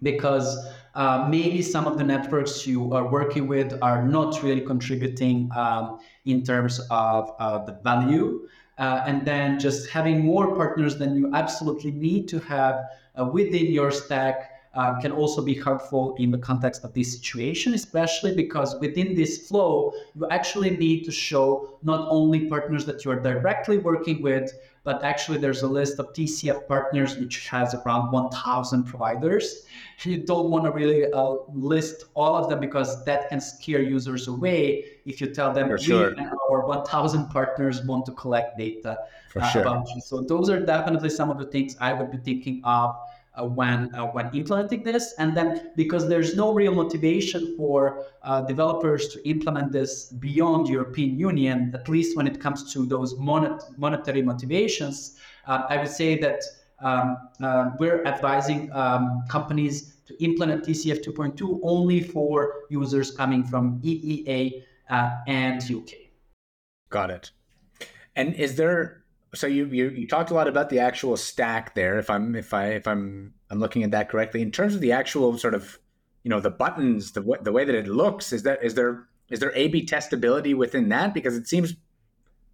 because 0.02 0.68
uh, 0.96 1.28
maybe 1.30 1.62
some 1.62 1.86
of 1.86 1.98
the 1.98 2.04
networks 2.04 2.66
you 2.66 2.94
are 2.94 3.08
working 3.08 3.48
with 3.48 3.78
are 3.82 4.04
not 4.04 4.42
really 4.44 4.62
contributing 4.62 5.50
um, 5.56 6.00
in 6.26 6.44
terms 6.44 6.80
of 6.90 7.32
uh, 7.40 7.64
the 7.66 7.74
value. 7.84 8.48
Uh, 8.78 9.04
and 9.06 9.26
then 9.26 9.60
just 9.60 9.90
having 9.90 10.24
more 10.24 10.56
partners 10.56 10.98
than 10.98 11.16
you 11.16 11.30
absolutely 11.34 11.92
need 11.92 12.28
to 12.30 12.40
have 12.40 12.86
uh, 13.20 13.26
within 13.26 13.66
your 13.66 13.92
stack 13.92 14.52
uh, 14.76 15.00
can 15.02 15.12
also 15.12 15.42
be 15.42 15.54
helpful 15.54 16.16
in 16.20 16.32
the 16.32 16.38
context 16.38 16.84
of 16.84 16.94
this 16.94 17.12
situation, 17.12 17.74
especially 17.74 18.34
because 18.36 18.80
within 18.80 19.16
this 19.16 19.48
flow, 19.48 19.92
you 20.16 20.28
actually 20.30 20.78
need 20.78 21.04
to 21.04 21.12
show 21.12 21.78
not 21.84 22.08
only 22.10 22.48
partners 22.48 22.86
that 22.86 23.04
you 23.04 23.12
are 23.12 23.20
directly 23.20 23.78
working 23.78 24.22
with, 24.22 24.52
but 24.90 25.04
actually 25.04 25.38
there's 25.38 25.62
a 25.62 25.68
list 25.68 26.00
of 26.00 26.12
TCF 26.14 26.68
partners 26.68 27.16
which 27.18 27.48
has 27.48 27.76
around 27.76 28.12
1,000 28.12 28.86
providers. 28.86 29.68
You 30.02 30.18
don't 30.18 30.50
want 30.50 30.66
to 30.66 30.72
really 30.72 31.06
uh, 31.14 31.36
list 31.54 32.06
all 32.16 32.36
of 32.36 32.50
them 32.50 32.60
because 32.60 33.06
that 33.06 33.30
can 33.30 33.40
scare 33.40 33.84
users 33.84 34.28
away 34.28 34.86
if 35.06 35.22
you 35.22 35.28
tell 35.32 35.54
them 35.54 35.68
For 35.68 35.78
sure. 35.78 36.16
our 36.50 36.66
1,000 36.66 37.28
partners 37.28 37.86
want 37.86 38.08
to 38.08 38.14
collect 38.14 38.58
data 38.58 38.98
For 39.30 39.44
uh, 39.44 39.50
sure. 39.50 39.62
about 39.62 39.88
you. 39.94 40.02
So 40.02 40.22
those 40.22 40.50
are 40.50 40.60
definitely 40.60 41.12
some 41.12 41.30
of 41.30 41.38
the 41.38 41.46
things 41.46 41.78
I 41.80 41.94
would 41.94 42.10
be 42.10 42.18
thinking 42.18 42.62
of 42.64 42.96
uh, 43.40 43.46
when 43.46 43.94
uh, 43.96 44.06
when 44.08 44.30
implementing 44.34 44.84
this 44.84 45.14
and 45.18 45.36
then 45.36 45.72
because 45.76 46.08
there's 46.08 46.36
no 46.36 46.54
real 46.54 46.74
motivation 46.74 47.56
for 47.58 48.06
uh, 48.24 48.42
developers 48.42 49.08
to 49.08 49.28
implement 49.28 49.72
this 49.72 50.12
beyond 50.20 50.68
european 50.68 51.18
union 51.18 51.72
at 51.74 51.88
least 51.90 52.18
when 52.18 52.28
it 52.28 52.40
comes 52.40 52.74
to 52.74 52.86
those 52.86 53.18
monet- 53.18 53.60
monetary 53.78 54.22
motivations 54.22 55.18
uh, 55.48 55.64
i 55.70 55.78
would 55.78 55.88
say 56.02 56.18
that 56.18 56.42
um, 56.82 57.18
uh, 57.44 57.72
we're 57.80 58.06
advising 58.06 58.72
um, 58.74 59.24
companies 59.30 59.96
to 60.06 60.22
implement 60.24 60.64
tcf 60.64 61.04
2.2 61.04 61.60
only 61.64 62.02
for 62.02 62.54
users 62.70 63.12
coming 63.12 63.44
from 63.44 63.80
eea 63.82 64.64
uh, 64.90 65.12
and 65.28 65.62
uk 65.72 65.90
Got 66.90 67.12
it. 67.12 67.32
And 68.16 68.34
is 68.34 68.56
there 68.56 68.99
so 69.34 69.48
you, 69.48 69.66
you 69.66 69.90
you 69.90 70.08
talked 70.08 70.32
a 70.32 70.34
lot 70.34 70.48
about 70.48 70.70
the 70.70 70.80
actual 70.80 71.16
stack 71.16 71.76
there 71.76 72.00
if 72.00 72.10
i'm 72.10 72.36
if 72.36 72.54
i 72.54 72.68
if 72.68 72.88
i'm 72.88 73.34
i'm 73.50 73.60
looking 73.60 73.84
at 73.84 73.92
that 73.92 74.10
correctly. 74.10 74.42
In 74.42 74.52
terms 74.52 74.76
of 74.76 74.82
the 74.82 74.92
actual 74.92 75.38
sort 75.38 75.54
of 75.54 75.80
you 76.24 76.30
know 76.30 76.40
the 76.40 76.50
buttons 76.50 77.12
the 77.12 77.22
the 77.42 77.52
way 77.52 77.66
that 77.66 77.76
it 77.76 77.88
looks 77.88 78.34
is 78.34 78.44
that 78.44 78.64
is 78.64 78.74
there 78.76 79.08
is 79.30 79.40
there 79.40 79.54
a 79.56 79.68
b 79.68 79.86
testability 79.86 80.56
within 80.56 80.90
that? 80.90 81.14
Because 81.14 81.36
it 81.36 81.48
seems 81.48 81.76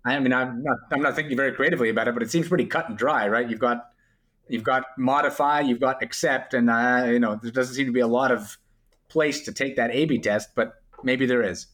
i 0.05 0.19
mean 0.19 0.33
i'm 0.33 0.61
not 0.61 0.77
i'm 0.91 1.01
not 1.01 1.15
thinking 1.15 1.35
very 1.35 1.51
creatively 1.51 1.89
about 1.89 2.07
it 2.07 2.13
but 2.13 2.21
it 2.21 2.29
seems 2.29 2.47
pretty 2.47 2.65
cut 2.65 2.89
and 2.89 2.97
dry 2.97 3.27
right? 3.27 3.49
You've 3.49 3.59
got 3.59 3.89
you've 4.47 4.63
got 4.63 4.83
modify 4.97 5.61
you've 5.61 5.79
got 5.79 6.03
accept 6.03 6.53
and 6.53 6.69
uh, 6.69 7.05
you 7.07 7.19
know 7.19 7.39
there 7.41 7.51
doesn't 7.51 7.75
seem 7.75 7.85
to 7.85 7.91
be 7.91 8.01
a 8.01 8.07
lot 8.07 8.31
of 8.31 8.57
place 9.07 9.41
to 9.45 9.53
take 9.53 9.75
that 9.77 9.91
a 9.91 10.05
b 10.05 10.19
test 10.19 10.49
but 10.55 10.75
maybe 11.03 11.25
there 11.25 11.41
is 11.41 11.67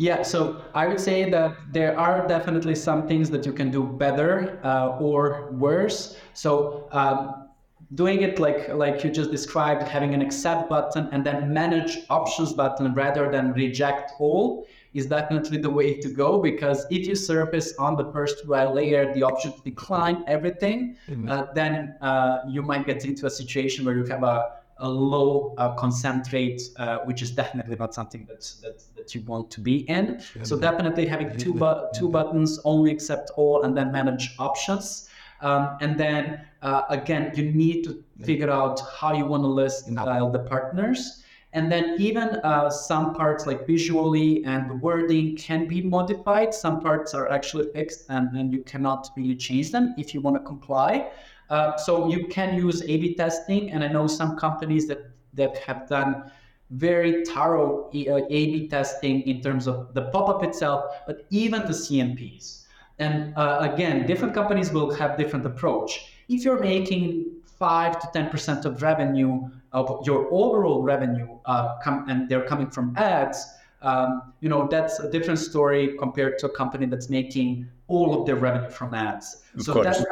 yeah, 0.00 0.22
so 0.22 0.62
I 0.74 0.86
would 0.86 0.98
say 0.98 1.28
that 1.28 1.54
there 1.72 1.98
are 1.98 2.26
definitely 2.26 2.74
some 2.74 3.06
things 3.06 3.28
that 3.28 3.44
you 3.44 3.52
can 3.52 3.70
do 3.70 3.84
better 3.84 4.58
uh, 4.64 4.96
or 4.98 5.50
worse. 5.52 6.16
So 6.32 6.88
um, 6.92 7.48
doing 7.94 8.22
it 8.22 8.38
like 8.38 8.70
like 8.70 9.04
you 9.04 9.10
just 9.10 9.30
described, 9.30 9.82
having 9.82 10.14
an 10.14 10.22
accept 10.22 10.70
button 10.70 11.10
and 11.12 11.22
then 11.22 11.52
manage 11.52 11.98
options 12.08 12.54
button 12.54 12.94
rather 12.94 13.30
than 13.30 13.52
reject 13.52 14.12
all 14.18 14.66
is 14.94 15.04
definitely 15.04 15.58
the 15.58 15.68
way 15.68 16.00
to 16.00 16.08
go 16.08 16.40
because 16.40 16.86
if 16.90 17.06
you 17.06 17.14
surface 17.14 17.74
on 17.78 17.94
the 17.94 18.10
first 18.10 18.48
layer 18.48 19.12
the 19.12 19.22
option 19.22 19.52
to 19.52 19.60
decline 19.62 20.24
everything, 20.26 20.96
uh, 21.28 21.44
then 21.54 21.94
uh, 22.00 22.38
you 22.48 22.62
might 22.62 22.86
get 22.86 23.04
into 23.04 23.26
a 23.26 23.30
situation 23.30 23.84
where 23.84 23.96
you 23.96 24.06
have 24.06 24.22
a 24.22 24.59
a 24.80 24.88
low 24.88 25.54
uh, 25.58 25.74
consent 25.74 26.32
rate, 26.32 26.62
uh, 26.76 26.98
which 27.04 27.22
is 27.22 27.30
definitely 27.30 27.76
not 27.76 27.94
something 27.94 28.26
that, 28.26 28.40
that, 28.62 28.82
that 28.96 29.14
you 29.14 29.20
want 29.22 29.50
to 29.52 29.60
be 29.60 29.88
in. 29.88 30.20
So 30.42 30.58
definitely 30.58 31.06
having 31.06 31.36
two, 31.36 31.54
bu- 31.54 31.86
two 31.94 32.08
buttons, 32.08 32.58
only 32.64 32.90
accept 32.90 33.30
all, 33.36 33.62
and 33.62 33.76
then 33.76 33.92
manage 33.92 34.34
options. 34.38 35.08
Um, 35.42 35.76
and 35.80 35.98
then 35.98 36.42
uh, 36.62 36.82
again, 36.90 37.32
you 37.34 37.50
need 37.52 37.84
to 37.84 38.02
figure 38.22 38.50
out 38.50 38.80
how 38.98 39.14
you 39.14 39.24
want 39.26 39.42
to 39.42 39.48
list 39.48 39.88
uh, 39.96 40.28
the 40.28 40.40
partners. 40.40 41.22
And 41.52 41.70
then 41.72 41.96
even 41.98 42.28
uh, 42.44 42.70
some 42.70 43.14
parts 43.14 43.44
like 43.46 43.66
visually 43.66 44.44
and 44.44 44.70
the 44.70 44.74
wording 44.74 45.36
can 45.36 45.66
be 45.66 45.82
modified. 45.82 46.54
Some 46.54 46.80
parts 46.80 47.12
are 47.12 47.28
actually 47.28 47.72
fixed 47.72 48.06
and, 48.08 48.36
and 48.36 48.52
you 48.52 48.62
cannot 48.62 49.10
really 49.16 49.34
change 49.34 49.72
them 49.72 49.94
if 49.98 50.14
you 50.14 50.20
want 50.20 50.36
to 50.36 50.42
comply. 50.44 51.10
Uh, 51.50 51.76
so 51.76 52.08
you 52.08 52.26
can 52.28 52.54
use 52.54 52.82
A/B 52.82 53.14
testing, 53.14 53.72
and 53.72 53.82
I 53.82 53.88
know 53.88 54.06
some 54.06 54.36
companies 54.36 54.86
that 54.88 55.10
that 55.34 55.58
have 55.58 55.88
done 55.88 56.30
very 56.70 57.24
thorough 57.24 57.90
A/B 57.92 58.68
testing 58.68 59.22
in 59.22 59.40
terms 59.40 59.66
of 59.66 59.92
the 59.94 60.02
pop-up 60.12 60.44
itself, 60.44 60.84
but 61.06 61.26
even 61.30 61.62
the 61.62 61.74
CMPs. 61.74 62.66
And 62.98 63.34
uh, 63.36 63.68
again, 63.72 64.06
different 64.06 64.34
companies 64.34 64.70
will 64.70 64.92
have 64.94 65.18
different 65.18 65.44
approach. 65.44 66.12
If 66.28 66.44
you're 66.44 66.60
making 66.60 67.26
five 67.58 67.98
to 68.00 68.08
ten 68.12 68.30
percent 68.30 68.64
of 68.64 68.82
revenue 68.82 69.50
of 69.72 70.06
your 70.06 70.26
overall 70.30 70.82
revenue, 70.82 71.38
uh, 71.46 71.78
come, 71.78 72.06
and 72.08 72.28
they're 72.28 72.46
coming 72.46 72.70
from 72.70 72.94
ads, 72.96 73.44
um, 73.82 74.32
you 74.40 74.48
know 74.48 74.68
that's 74.68 75.00
a 75.00 75.10
different 75.10 75.40
story 75.40 75.96
compared 75.98 76.38
to 76.38 76.46
a 76.46 76.50
company 76.50 76.86
that's 76.86 77.08
making 77.08 77.68
all 77.90 78.18
of 78.18 78.26
their 78.26 78.36
revenue 78.36 78.70
from 78.70 78.94
ads. 78.94 79.42
Of 79.54 79.62
so 79.62 79.82
that's 79.82 80.04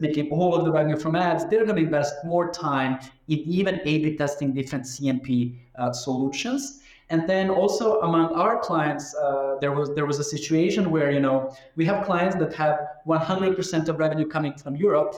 making 0.00 0.30
all 0.30 0.54
of 0.54 0.64
the 0.64 0.72
revenue 0.72 0.96
from 0.96 1.14
ads. 1.16 1.44
They're 1.46 1.64
going 1.64 1.76
to 1.76 1.82
invest 1.82 2.14
more 2.24 2.50
time 2.50 2.98
in 3.28 3.38
even 3.40 3.80
A/B 3.84 4.16
testing 4.16 4.54
different 4.54 4.84
CMP 4.84 5.58
uh, 5.76 5.92
solutions. 5.92 6.80
And 7.10 7.28
then 7.28 7.50
also 7.50 8.00
among 8.00 8.32
our 8.32 8.58
clients, 8.58 9.14
uh, 9.14 9.56
there 9.60 9.72
was 9.72 9.94
there 9.94 10.06
was 10.06 10.18
a 10.18 10.24
situation 10.24 10.90
where 10.90 11.10
you 11.10 11.20
know 11.20 11.54
we 11.76 11.84
have 11.84 12.06
clients 12.06 12.36
that 12.36 12.54
have 12.54 12.76
100% 13.06 13.88
of 13.88 13.98
revenue 13.98 14.26
coming 14.26 14.54
from 14.54 14.74
Europe, 14.76 15.12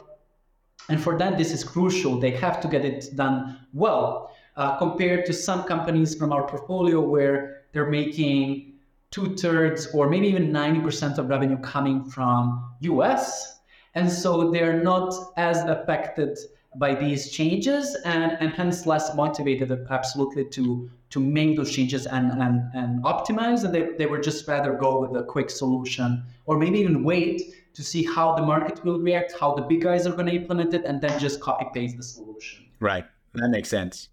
and 0.88 1.00
for 1.00 1.16
them 1.16 1.36
this 1.38 1.52
is 1.52 1.62
crucial. 1.62 2.18
They 2.18 2.32
have 2.32 2.60
to 2.62 2.68
get 2.68 2.84
it 2.84 3.14
done 3.14 3.58
well. 3.72 4.32
Uh, 4.56 4.78
compared 4.78 5.26
to 5.26 5.34
some 5.34 5.64
companies 5.64 6.14
from 6.14 6.32
our 6.32 6.48
portfolio 6.48 6.98
where 6.98 7.64
they're 7.72 7.90
making 7.90 8.72
two 9.16 9.34
thirds 9.34 9.86
or 9.94 10.10
maybe 10.10 10.28
even 10.28 10.52
90% 10.52 11.16
of 11.16 11.30
revenue 11.30 11.56
coming 11.60 12.04
from 12.04 12.70
US. 12.80 13.60
And 13.94 14.12
so 14.12 14.50
they're 14.50 14.82
not 14.82 15.14
as 15.38 15.62
affected 15.62 16.36
by 16.76 16.94
these 16.94 17.30
changes 17.30 17.96
and, 18.04 18.36
and 18.40 18.50
hence 18.50 18.84
less 18.84 19.14
motivated 19.14 19.70
absolutely 19.88 20.44
to, 20.50 20.90
to 21.08 21.18
make 21.18 21.56
those 21.56 21.74
changes 21.74 22.04
and, 22.04 22.30
and, 22.30 22.60
and 22.74 23.02
optimize. 23.04 23.64
And 23.64 23.74
they, 23.74 23.88
they 23.96 24.04
would 24.04 24.22
just 24.22 24.46
rather 24.46 24.74
go 24.74 25.00
with 25.00 25.18
a 25.18 25.24
quick 25.24 25.48
solution 25.48 26.22
or 26.44 26.58
maybe 26.58 26.78
even 26.78 27.02
wait 27.02 27.40
to 27.72 27.82
see 27.82 28.04
how 28.04 28.34
the 28.34 28.42
market 28.42 28.84
will 28.84 29.00
react, 29.00 29.32
how 29.40 29.54
the 29.54 29.62
big 29.62 29.80
guys 29.80 30.06
are 30.06 30.12
going 30.12 30.26
to 30.26 30.34
implement 30.34 30.74
it, 30.74 30.84
and 30.84 31.00
then 31.00 31.18
just 31.18 31.40
copy 31.40 31.64
paste 31.72 31.96
the 31.96 32.02
solution. 32.02 32.66
Right. 32.80 33.06
That 33.32 33.48
makes 33.48 33.70
sense. 33.70 34.10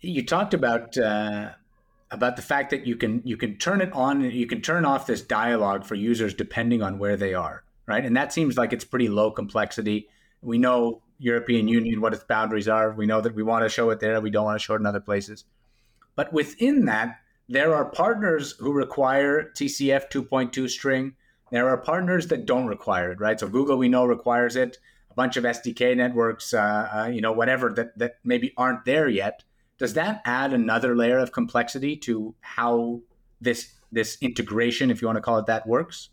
You 0.00 0.22
talked 0.26 0.52
about 0.52 0.96
uh, 0.98 1.52
about 2.10 2.36
the 2.36 2.42
fact 2.42 2.70
that 2.70 2.86
you 2.86 2.96
can 2.96 3.22
you 3.24 3.36
can 3.36 3.56
turn 3.56 3.80
it 3.80 3.92
on 3.92 4.22
and 4.22 4.32
you 4.32 4.46
can 4.46 4.60
turn 4.60 4.84
off 4.84 5.06
this 5.06 5.20
dialogue 5.20 5.84
for 5.84 5.94
users 5.94 6.34
depending 6.34 6.82
on 6.82 6.98
where 6.98 7.16
they 7.16 7.34
are, 7.34 7.64
right? 7.86 8.04
And 8.04 8.16
that 8.16 8.32
seems 8.32 8.56
like 8.56 8.72
it's 8.72 8.84
pretty 8.84 9.08
low 9.08 9.30
complexity. 9.30 10.08
We 10.40 10.58
know 10.58 11.02
European 11.18 11.68
Union 11.68 12.00
what 12.00 12.14
its 12.14 12.24
boundaries 12.24 12.68
are. 12.68 12.92
We 12.92 13.06
know 13.06 13.20
that 13.20 13.34
we 13.34 13.42
want 13.42 13.64
to 13.64 13.68
show 13.68 13.90
it 13.90 14.00
there, 14.00 14.20
we 14.20 14.30
don't 14.30 14.44
want 14.44 14.58
to 14.58 14.64
show 14.64 14.74
it 14.74 14.80
in 14.80 14.86
other 14.86 15.00
places. 15.00 15.44
But 16.14 16.32
within 16.32 16.86
that, 16.86 17.20
there 17.48 17.74
are 17.74 17.84
partners 17.84 18.52
who 18.58 18.72
require 18.72 19.50
TCF 19.54 20.10
2.2 20.10 20.68
string. 20.68 21.14
There 21.50 21.68
are 21.68 21.78
partners 21.78 22.26
that 22.28 22.44
don't 22.44 22.66
require 22.66 23.12
it, 23.12 23.20
right? 23.20 23.38
So 23.38 23.48
Google, 23.48 23.78
we 23.78 23.88
know, 23.88 24.04
requires 24.04 24.56
it. 24.56 24.78
A 25.10 25.14
bunch 25.14 25.36
of 25.36 25.44
SDK 25.44 25.96
networks, 25.96 26.52
uh, 26.52 26.88
uh, 26.92 27.08
you 27.08 27.20
know, 27.20 27.32
whatever 27.32 27.72
that 27.74 27.98
that 27.98 28.16
maybe 28.24 28.52
aren't 28.56 28.84
there 28.84 29.08
yet 29.08 29.42
does 29.78 29.94
that 29.94 30.22
add 30.24 30.52
another 30.52 30.96
layer 30.96 31.18
of 31.18 31.32
complexity 31.32 31.96
to 31.96 32.34
how 32.40 33.00
this 33.40 33.72
this 33.90 34.18
integration, 34.20 34.90
if 34.90 35.00
you 35.00 35.08
want 35.08 35.16
to 35.16 35.22
call 35.22 35.38
it 35.38 35.46
that, 35.46 35.66
works? 35.66 36.10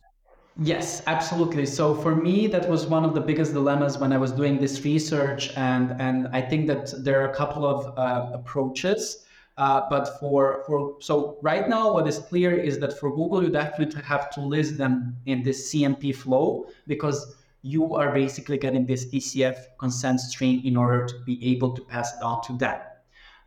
Yes, 0.57 1.03
absolutely. 1.07 1.65
So 1.65 1.93
for 1.93 2.15
me, 2.15 2.47
that 2.47 2.69
was 2.69 2.85
one 2.85 3.03
of 3.03 3.13
the 3.13 3.19
biggest 3.19 3.51
dilemmas 3.51 3.97
when 3.97 4.13
I 4.13 4.17
was 4.17 4.31
doing 4.31 4.57
this 4.57 4.85
research, 4.85 5.51
and 5.57 5.99
and 5.99 6.29
I 6.31 6.41
think 6.41 6.67
that 6.67 6.93
there 7.03 7.21
are 7.21 7.29
a 7.29 7.35
couple 7.35 7.65
of 7.65 7.97
uh, 7.97 8.31
approaches. 8.33 9.25
Uh, 9.57 9.81
but 9.89 10.19
for 10.19 10.63
for 10.65 10.95
so 11.01 11.37
right 11.41 11.67
now, 11.67 11.93
what 11.93 12.07
is 12.07 12.19
clear 12.19 12.53
is 12.53 12.79
that 12.79 12.97
for 12.99 13.09
Google, 13.09 13.43
you 13.43 13.49
definitely 13.49 14.01
have 14.03 14.29
to 14.31 14.41
list 14.41 14.77
them 14.77 15.17
in 15.25 15.43
this 15.43 15.73
CMP 15.73 16.15
flow 16.15 16.67
because 16.87 17.35
you 17.61 17.95
are 17.95 18.13
basically 18.13 18.57
getting 18.57 18.85
this 18.85 19.05
TCF 19.07 19.57
consent 19.79 20.19
string 20.21 20.63
in 20.65 20.77
order 20.77 21.05
to 21.07 21.15
be 21.25 21.35
able 21.51 21.73
to 21.73 21.81
pass 21.81 22.15
it 22.15 22.21
on 22.21 22.41
to 22.43 22.53
them. 22.57 22.79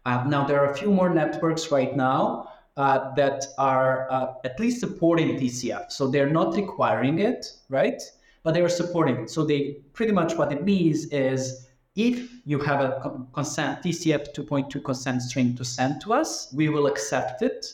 Uh, 0.04 0.24
now 0.26 0.46
there 0.46 0.60
are 0.60 0.70
a 0.70 0.76
few 0.76 0.90
more 0.90 1.10
networks 1.10 1.70
right 1.70 1.96
now 1.96 2.48
uh, 2.76 3.12
that 3.14 3.44
are 3.58 4.10
uh, 4.10 4.34
at 4.44 4.58
least 4.60 4.80
supporting 4.80 5.36
TCF. 5.36 5.90
So 5.90 6.06
they're 6.06 6.30
not 6.30 6.54
requiring 6.54 7.18
it, 7.18 7.46
right? 7.68 8.00
But 8.44 8.54
they 8.54 8.62
are 8.62 8.68
supporting 8.68 9.16
it. 9.16 9.30
So 9.30 9.44
they 9.44 9.78
pretty 9.92 10.12
much 10.12 10.36
what 10.36 10.52
it 10.52 10.64
means 10.64 11.06
is 11.06 11.68
if 11.96 12.30
you 12.44 12.60
have 12.60 12.80
a 12.80 13.26
consent 13.34 13.82
TCF 13.82 14.32
2.2 14.32 14.84
consent 14.84 15.22
string 15.22 15.56
to 15.56 15.64
send 15.64 16.00
to 16.02 16.12
us, 16.12 16.52
we 16.54 16.68
will 16.68 16.86
accept 16.86 17.42
it. 17.42 17.66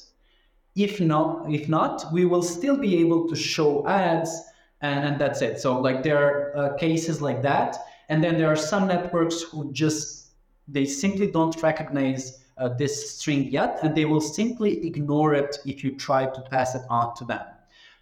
If 0.74 1.00
not, 1.00 1.52
if 1.52 1.68
not, 1.68 2.10
we 2.10 2.24
will 2.24 2.42
still 2.42 2.76
be 2.76 2.96
able 2.96 3.28
to 3.28 3.36
show 3.36 3.86
ads, 3.86 4.42
and, 4.80 5.04
and 5.06 5.20
that's 5.20 5.42
it. 5.42 5.60
So 5.60 5.78
like 5.78 6.02
there 6.02 6.16
are 6.16 6.56
uh, 6.56 6.76
cases 6.78 7.20
like 7.20 7.42
that, 7.42 7.76
and 8.08 8.24
then 8.24 8.38
there 8.38 8.48
are 8.48 8.56
some 8.56 8.88
networks 8.88 9.42
who 9.42 9.70
just 9.72 10.23
they 10.68 10.84
simply 10.84 11.30
don't 11.30 11.60
recognize 11.62 12.44
uh, 12.56 12.68
this 12.68 13.18
string 13.18 13.44
yet, 13.50 13.78
and 13.82 13.94
they 13.94 14.04
will 14.04 14.20
simply 14.20 14.86
ignore 14.86 15.34
it 15.34 15.58
if 15.66 15.82
you 15.82 15.96
try 15.96 16.26
to 16.26 16.40
pass 16.50 16.74
it 16.74 16.82
on 16.88 17.14
to 17.16 17.24
them. 17.24 17.42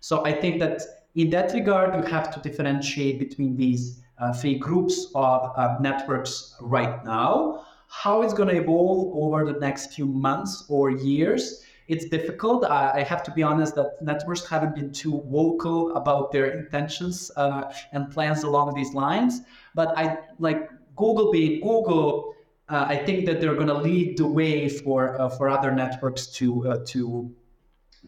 So 0.01 0.25
I 0.25 0.33
think 0.33 0.61
that 0.61 0.83
in 1.14 1.31
that 1.31 1.53
regard, 1.53 1.94
you 1.94 2.03
have 2.11 2.33
to 2.35 2.40
differentiate 2.40 3.18
between 3.18 3.57
these 3.57 4.03
uh, 4.18 4.33
three 4.33 4.59
groups 4.59 5.07
of 5.14 5.53
uh, 5.57 5.77
networks 5.81 6.55
right 6.61 7.05
now. 7.05 7.64
How 7.88 8.22
it's 8.22 8.33
going 8.33 8.48
to 8.48 8.57
evolve 8.57 9.14
over 9.14 9.44
the 9.51 9.59
next 9.59 9.92
few 9.92 10.07
months 10.07 10.64
or 10.68 10.90
years, 10.90 11.62
it's 11.88 12.07
difficult. 12.07 12.64
I, 12.64 13.01
I, 13.01 13.03
have 13.03 13.22
to 13.25 13.31
be 13.33 13.42
honest 13.42 13.75
that 13.75 14.01
networks 14.01 14.46
haven't 14.46 14.75
been 14.75 14.92
too 14.92 15.22
vocal 15.27 15.94
about 15.94 16.33
their 16.33 16.46
intentions 16.46 17.31
uh, 17.37 17.70
and 17.92 18.11
plans 18.11 18.44
along 18.44 18.75
these 18.75 18.94
lines. 18.94 19.40
But 19.75 19.96
I 19.98 20.18
like 20.38 20.70
Google 20.96 21.31
being 21.31 21.61
Google 21.61 22.35
uh, 22.68 22.87
I 22.88 22.96
think 22.96 23.27
that 23.27 23.40
they're 23.40 23.55
going 23.55 23.68
to 23.68 23.75
lead 23.75 24.18
the 24.18 24.27
way 24.27 24.68
for 24.68 25.20
uh, 25.20 25.29
for 25.29 25.48
other 25.48 25.72
networks 25.72 26.27
to 26.38 26.68
uh, 26.68 26.79
to 26.88 27.35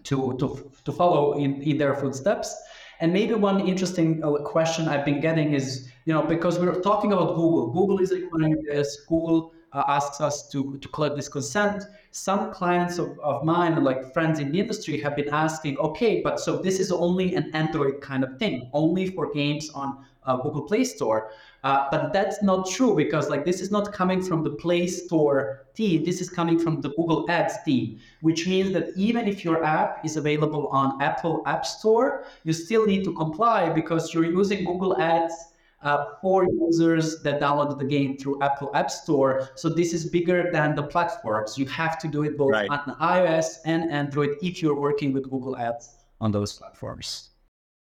to 0.04 0.36
to 0.38 0.70
to 0.84 0.92
follow 0.92 1.34
in, 1.34 1.62
in 1.62 1.78
their 1.78 1.94
footsteps. 1.94 2.54
And 3.00 3.12
maybe 3.12 3.34
one 3.34 3.60
interesting 3.66 4.22
uh, 4.22 4.30
question 4.44 4.88
I've 4.88 5.04
been 5.04 5.20
getting 5.20 5.52
is, 5.52 5.90
you 6.04 6.14
know, 6.14 6.22
because 6.22 6.58
we're 6.58 6.80
talking 6.80 7.12
about 7.12 7.34
Google. 7.34 7.72
Google 7.72 7.98
is 8.00 8.12
requiring 8.12 8.62
this. 8.62 9.00
Google 9.08 9.52
uh, 9.72 9.82
asks 9.88 10.20
us 10.20 10.48
to, 10.50 10.78
to 10.78 10.88
collect 10.88 11.16
this 11.16 11.28
consent. 11.28 11.82
Some 12.12 12.52
clients 12.52 12.98
of, 12.98 13.18
of 13.18 13.44
mine, 13.44 13.82
like 13.82 14.12
friends 14.12 14.38
in 14.38 14.52
the 14.52 14.60
industry, 14.60 15.00
have 15.00 15.16
been 15.16 15.28
asking, 15.30 15.76
okay, 15.78 16.20
but 16.22 16.38
so 16.38 16.62
this 16.62 16.78
is 16.78 16.92
only 16.92 17.34
an 17.34 17.50
Android 17.52 18.00
kind 18.00 18.22
of 18.22 18.38
thing, 18.38 18.70
only 18.72 19.10
for 19.10 19.32
games 19.32 19.70
on 19.70 20.04
uh, 20.22 20.36
Google 20.36 20.62
Play 20.62 20.84
Store. 20.84 21.30
Uh, 21.64 21.88
but 21.90 22.12
that's 22.12 22.42
not 22.42 22.68
true 22.68 22.94
because 22.94 23.30
like 23.30 23.42
this 23.46 23.62
is 23.62 23.70
not 23.70 23.90
coming 23.90 24.22
from 24.22 24.44
the 24.44 24.50
Play 24.50 24.86
Store 24.86 25.66
team. 25.74 26.04
This 26.04 26.20
is 26.20 26.28
coming 26.28 26.58
from 26.58 26.82
the 26.82 26.90
Google 26.90 27.24
Ads 27.30 27.54
team, 27.64 27.98
which 28.20 28.46
means 28.46 28.74
that 28.74 28.90
even 28.96 29.26
if 29.26 29.42
your 29.42 29.64
app 29.64 30.04
is 30.04 30.18
available 30.18 30.68
on 30.68 31.00
Apple 31.00 31.42
App 31.46 31.64
Store, 31.64 32.26
you 32.44 32.52
still 32.52 32.84
need 32.84 33.02
to 33.04 33.14
comply 33.14 33.70
because 33.70 34.12
you're 34.12 34.26
using 34.26 34.66
Google 34.66 35.00
Ads 35.00 35.32
uh, 35.80 36.04
for 36.20 36.44
users 36.44 37.22
that 37.22 37.40
downloaded 37.40 37.78
the 37.78 37.86
game 37.86 38.18
through 38.18 38.42
Apple 38.42 38.70
App 38.74 38.90
Store. 38.90 39.48
So 39.54 39.70
this 39.70 39.94
is 39.94 40.04
bigger 40.04 40.50
than 40.52 40.74
the 40.74 40.82
platforms. 40.82 41.56
You 41.56 41.64
have 41.66 41.98
to 42.00 42.08
do 42.08 42.24
it 42.24 42.36
both 42.36 42.52
right. 42.52 42.68
on 42.68 42.94
iOS 43.00 43.56
and 43.64 43.90
Android 43.90 44.36
if 44.42 44.60
you're 44.60 44.78
working 44.78 45.14
with 45.14 45.30
Google 45.30 45.56
Ads 45.56 45.94
on 46.20 46.30
those 46.30 46.52
platforms. 46.52 47.30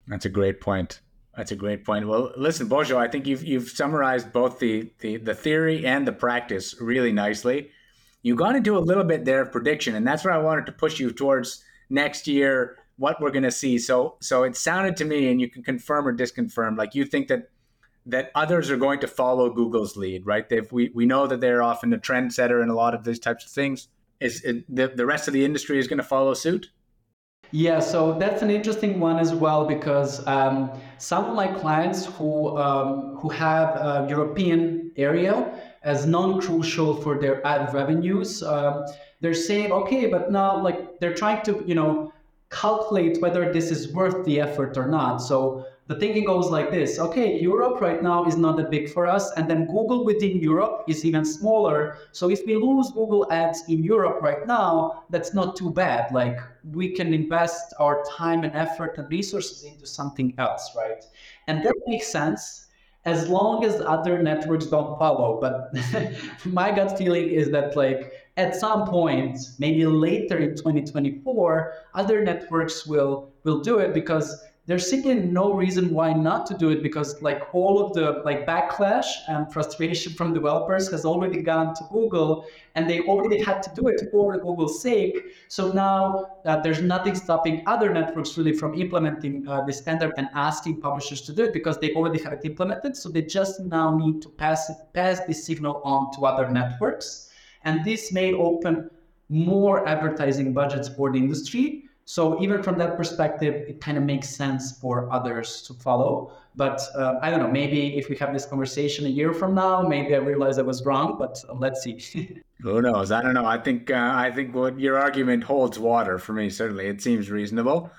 That's 0.07 0.27
a 0.27 0.31
great 0.31 0.61
point. 0.61 1.01
That's 1.37 1.53
a 1.53 1.57
great 1.57 1.85
point. 1.85 2.09
Well, 2.09 2.33
listen, 2.37 2.69
Božo, 2.69 2.97
I 2.97 3.09
think 3.09 3.27
you've 3.27 3.45
you've 3.45 3.71
summarized 3.71 4.33
both 4.33 4.59
the, 4.59 4.93
the 4.99 5.17
the 5.17 5.35
theory 5.35 5.87
and 5.87 6.07
the 6.07 6.13
practice 6.13 6.75
really 6.81 7.13
nicely. 7.13 7.71
You 8.23 8.35
got 8.35 8.57
into 8.57 8.77
a 8.77 8.81
little 8.81 9.05
bit 9.05 9.25
there 9.25 9.41
of 9.41 9.53
prediction, 9.53 9.95
and 9.95 10.07
that's 10.07 10.25
where 10.25 10.35
I 10.35 10.39
wanted 10.39 10.67
to 10.67 10.73
push 10.73 11.01
you 11.01 11.11
towards 11.11 11.65
next 11.89 12.27
year, 12.27 12.77
what 12.97 13.21
we're 13.21 13.31
going 13.31 13.45
to 13.45 13.51
see. 13.51 13.79
So, 13.79 14.17
so 14.21 14.43
it 14.43 14.57
sounded 14.57 14.97
to 14.99 15.05
me, 15.07 15.31
and 15.31 15.41
you 15.41 15.49
can 15.49 15.63
confirm 15.63 16.07
or 16.07 16.15
disconfirm, 16.15 16.77
like 16.77 16.95
you 16.95 17.05
think 17.05 17.29
that 17.29 17.49
that 18.07 18.31
others 18.35 18.71
are 18.71 18.77
going 18.77 19.01
to 19.01 19.07
follow 19.07 19.51
Google's 19.51 19.97
lead, 19.97 20.27
right? 20.27 20.45
If 20.51 20.73
we, 20.73 20.91
we 20.95 21.07
know 21.07 21.27
that 21.27 21.41
they're 21.41 21.63
often 21.63 21.93
a 21.93 21.99
trendsetter 21.99 22.63
in 22.63 22.69
a 22.69 22.75
lot 22.75 22.95
of 22.95 23.05
these 23.05 23.19
types 23.19 23.45
of 23.45 23.51
things. 23.51 23.89
Is 24.21 24.43
it, 24.43 24.65
the, 24.75 24.89
the 24.89 25.07
rest 25.07 25.29
of 25.29 25.35
the 25.35 25.45
industry 25.45 25.79
is 25.79 25.87
going 25.87 25.99
to 25.99 26.05
follow 26.05 26.35
suit? 26.35 26.71
Yeah, 27.53 27.81
so 27.81 28.17
that's 28.19 28.43
an 28.43 28.51
interesting 28.51 29.01
one 29.01 29.19
as 29.19 29.35
well 29.35 29.67
because 29.67 30.25
um, 30.27 30.71
some 30.99 31.25
of 31.25 31.35
my 31.35 31.49
clients 31.49 32.07
who 32.07 32.57
um, 32.57 33.17
who 33.17 33.29
have 33.31 34.09
European 34.09 34.93
area 34.97 35.61
as 35.83 36.07
non-crucial 36.07 36.95
for 37.03 37.19
their 37.19 37.45
ad 37.45 37.73
revenues, 37.75 38.43
uh, 38.43 38.87
they're 39.21 39.35
saying, 39.35 39.73
okay, 39.73 40.07
but 40.07 40.31
now 40.31 40.63
like 40.63 41.01
they're 41.01 41.15
trying 41.15 41.43
to 41.43 41.65
you 41.67 41.75
know 41.75 42.13
calculate 42.51 43.21
whether 43.21 43.53
this 43.53 43.71
is 43.71 43.93
worth 43.93 44.25
the 44.25 44.41
effort 44.41 44.77
or 44.77 44.87
not. 44.87 45.19
So 45.19 45.67
the 45.91 45.97
thinking 45.97 46.25
goes 46.25 46.49
like 46.51 46.71
this. 46.71 47.01
Okay 47.01 47.41
europe 47.41 47.81
right 47.81 48.01
now 48.01 48.25
is 48.25 48.37
not 48.37 48.57
that 48.59 48.71
big 48.71 48.89
for 48.89 49.09
us 49.09 49.33
and 49.33 49.51
then 49.51 49.67
google 49.67 50.05
within 50.05 50.39
europe 50.39 50.85
is 50.87 51.05
even 51.05 51.25
smaller. 51.25 51.97
So 52.13 52.31
if 52.31 52.47
we 52.47 52.55
lose 52.55 52.93
google 52.93 53.27
ads 53.33 53.65
in 53.69 53.83
europe 53.83 54.23
right 54.23 54.47
now 54.47 55.03
that's 55.11 55.35
not 55.35 55.57
too 55.57 55.69
bad. 55.69 56.13
Like 56.13 56.39
we 56.63 56.91
can 56.95 57.13
invest 57.13 57.75
our 57.81 58.05
time 58.17 58.45
and 58.45 58.55
effort 58.55 58.99
and 58.99 59.11
resources 59.11 59.65
into 59.65 59.85
something 59.85 60.33
else 60.39 60.71
right? 60.77 61.05
And 61.49 61.65
that 61.65 61.75
makes 61.89 62.07
sense 62.07 62.69
as 63.05 63.29
long 63.29 63.65
as 63.65 63.81
other 63.81 64.23
networks 64.23 64.67
don't 64.67 64.97
follow. 64.97 65.41
But 65.41 65.75
my 66.45 66.71
gut 66.71 66.99
feeling 66.99 67.31
is 67.31 67.51
that 67.51 67.75
like 67.75 68.13
at 68.37 68.55
some 68.55 68.87
point 68.87 69.39
maybe 69.59 69.85
later 69.87 70.39
in 70.39 70.55
2024 70.55 71.75
other 71.95 72.23
networks 72.23 72.87
will 72.87 73.33
will 73.43 73.61
do 73.61 73.79
it 73.79 73.93
because 73.93 74.41
there's 74.67 74.89
simply 74.89 75.15
no 75.15 75.53
reason 75.53 75.91
why 75.91 76.13
not 76.13 76.47
to 76.47 76.55
do 76.55 76.71
it 76.71 76.83
because 76.83 77.21
like 77.23 77.43
all 77.53 77.85
of 77.85 77.93
the 77.95 78.23
like 78.25 78.47
backlash 78.47 79.07
and 79.29 79.53
frustration 79.53 80.13
from 80.13 80.33
developers 80.33 80.91
has 80.91 81.05
already 81.05 81.43
gone 81.43 81.75
to 81.75 81.83
google 81.91 82.45
and 82.75 82.89
they 82.89 83.01
already 83.01 83.43
had 83.43 83.63
to 83.63 83.71
do 83.75 83.89
it 83.89 84.01
for 84.11 84.37
google's 84.39 84.81
sake. 84.81 85.35
So 85.49 85.73
now 85.73 86.27
uh, 86.45 86.61
there's 86.61 86.81
nothing 86.81 87.15
stopping 87.15 87.63
other 87.67 87.93
networks 87.93 88.37
really 88.39 88.53
from 88.53 88.75
implementing 88.75 89.49
uh, 89.49 89.65
the 89.65 89.73
standard 89.73 90.13
and 90.17 90.29
asking 90.35 90.81
publishers 90.81 91.23
to 91.23 91.33
do 91.33 91.45
it 91.45 91.53
because 91.53 91.79
they 91.79 91.93
already 91.95 92.23
have 92.23 92.35
it 92.35 92.45
implemented. 92.45 92.97
So 92.97 93.09
they 93.09 93.23
just 93.23 93.61
now 93.61 93.97
need 93.97 94.23
to 94.23 94.29
pass 94.29 94.71
it 94.71 94.77
pass 94.93 95.21
this 95.27 95.45
signal 95.45 95.81
on 95.85 96.13
to 96.13 96.27
other 96.27 96.49
networks. 96.49 97.31
And 97.65 97.85
this 97.85 98.13
may 98.13 98.35
open 98.35 98.91
more 99.29 99.87
advertising 99.89 100.53
budgets 100.53 100.89
for 100.89 101.13
the 101.13 101.19
industry 101.19 101.90
so 102.11 102.43
even 102.43 102.61
from 102.61 102.77
that 102.79 102.97
perspective, 102.97 103.55
it 103.69 103.81
kind 103.81 103.97
of 103.97 104.03
makes 104.03 104.29
sense 104.29 104.77
for 104.77 105.09
others 105.13 105.63
to 105.63 105.75
follow. 105.75 106.33
But 106.57 106.83
uh, 106.97 107.21
I 107.23 107.31
don't 107.31 107.39
know, 107.39 107.49
maybe 107.49 107.97
if 107.97 108.09
we 108.09 108.17
have 108.17 108.33
this 108.33 108.45
conversation 108.45 109.07
a 109.07 109.09
year 109.09 109.33
from 109.33 109.55
now, 109.55 109.83
maybe 109.83 110.17
I 110.17 110.19
realize 110.19 110.59
I 110.59 110.63
was 110.63 110.85
wrong, 110.85 111.19
but 111.21 111.41
let's 111.55 111.83
see. 111.85 112.43
Who 112.63 112.83
knows? 112.83 113.13
I 113.13 113.23
don't 113.23 113.35
know. 113.35 113.47
I 113.47 113.59
think 113.59 113.93
uh, 113.93 114.13
I 114.13 114.33
think 114.33 114.57
what 114.57 114.81
your 114.81 114.99
argument 114.99 115.45
holds 115.45 115.79
water 115.79 116.19
for 116.19 116.33
me. 116.33 116.51
Certainly, 116.51 116.89
it 116.89 117.01
seems 117.01 117.31
reasonable. 117.31 117.93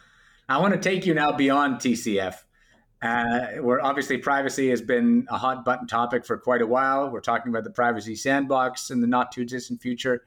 I 0.50 0.58
want 0.58 0.74
to 0.74 0.80
take 0.82 1.06
you 1.06 1.14
now 1.14 1.32
beyond 1.32 1.78
TCF, 1.78 2.36
uh, 3.02 3.62
where 3.62 3.82
obviously 3.82 4.18
privacy 4.18 4.72
has 4.72 4.82
been 4.82 5.26
a 5.30 5.38
hot 5.38 5.64
button 5.64 5.88
topic 5.88 6.26
for 6.26 6.38
quite 6.38 6.62
a 6.62 6.68
while. 6.68 7.10
We're 7.10 7.22
talking 7.22 7.50
about 7.50 7.64
the 7.64 7.72
privacy 7.72 8.18
sandbox 8.18 8.92
in 8.92 9.00
the 9.00 9.08
not 9.08 9.32
too 9.32 9.46
distant 9.46 9.82
future 9.82 10.26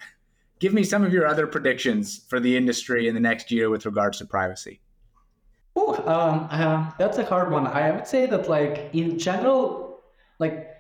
give 0.65 0.73
me 0.73 0.83
some 0.83 1.05
of 1.05 1.13
your 1.13 1.27
other 1.27 1.47
predictions 1.47 2.25
for 2.27 2.41
the 2.41 2.57
industry 2.57 3.07
in 3.07 3.13
the 3.13 3.21
next 3.21 3.51
year 3.51 3.69
with 3.69 3.85
regards 3.85 4.17
to 4.17 4.25
privacy. 4.25 4.81
Oh, 5.77 5.93
um, 6.07 6.49
uh, 6.51 6.91
that's 6.99 7.19
a 7.19 7.25
hard 7.33 7.51
one. 7.51 7.67
I 7.67 7.91
would 7.91 8.07
say 8.07 8.25
that, 8.25 8.49
like 8.49 8.89
in 8.95 9.19
general, 9.19 10.01
like 10.39 10.71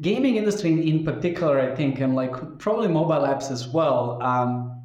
gaming 0.00 0.36
industry 0.36 0.88
in 0.88 1.04
particular, 1.04 1.60
I 1.60 1.74
think, 1.74 2.00
and 2.00 2.14
like 2.16 2.34
probably 2.58 2.88
mobile 2.88 3.26
apps 3.32 3.50
as 3.50 3.68
well. 3.68 4.22
Um, 4.22 4.82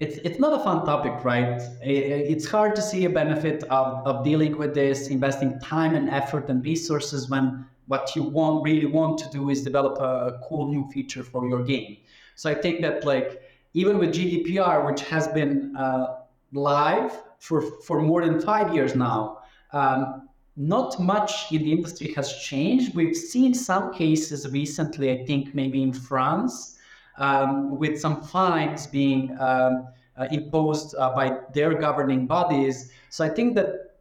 it's 0.00 0.18
it's 0.18 0.38
not 0.38 0.52
a 0.60 0.62
fun 0.62 0.84
topic, 0.84 1.24
right? 1.24 1.58
it's 1.80 2.46
hard 2.46 2.76
to 2.76 2.82
see 2.82 3.06
a 3.06 3.10
benefit 3.22 3.64
of, 3.70 4.06
of 4.06 4.22
dealing 4.22 4.58
with 4.58 4.74
this, 4.74 5.08
investing 5.08 5.58
time 5.60 5.94
and 5.94 6.10
effort 6.10 6.50
and 6.50 6.62
resources 6.62 7.30
when 7.30 7.64
what 7.86 8.14
you 8.14 8.22
want 8.22 8.64
really 8.64 8.90
want 8.98 9.16
to 9.20 9.30
do 9.30 9.48
is 9.48 9.62
develop 9.62 9.98
a 9.98 10.38
cool 10.46 10.68
new 10.68 10.84
feature 10.90 11.22
for 11.22 11.48
your 11.48 11.62
game. 11.64 11.96
So 12.34 12.50
I 12.50 12.54
think 12.54 12.82
that 12.82 13.04
like 13.04 13.41
even 13.74 13.98
with 13.98 14.10
GDPR, 14.10 14.86
which 14.86 15.02
has 15.02 15.28
been 15.28 15.74
uh, 15.76 16.18
live 16.52 17.12
for 17.38 17.60
for 17.86 18.00
more 18.00 18.24
than 18.24 18.40
five 18.40 18.74
years 18.74 18.94
now. 18.94 19.38
Um, 19.72 20.28
not 20.56 21.00
much 21.00 21.50
in 21.50 21.62
the 21.62 21.72
industry 21.72 22.12
has 22.12 22.32
changed. 22.34 22.94
We've 22.94 23.16
seen 23.16 23.54
some 23.54 23.92
cases 23.94 24.48
recently, 24.50 25.10
I 25.10 25.24
think 25.24 25.54
maybe 25.54 25.82
in 25.82 25.94
France, 25.94 26.76
um, 27.16 27.78
with 27.78 27.98
some 27.98 28.20
fines 28.22 28.86
being 28.86 29.34
um, 29.40 29.88
uh, 30.16 30.28
imposed 30.30 30.94
uh, 30.96 31.14
by 31.14 31.38
their 31.54 31.74
governing 31.74 32.26
bodies. 32.26 32.92
So 33.08 33.24
I 33.24 33.30
think 33.30 33.54
that 33.54 33.96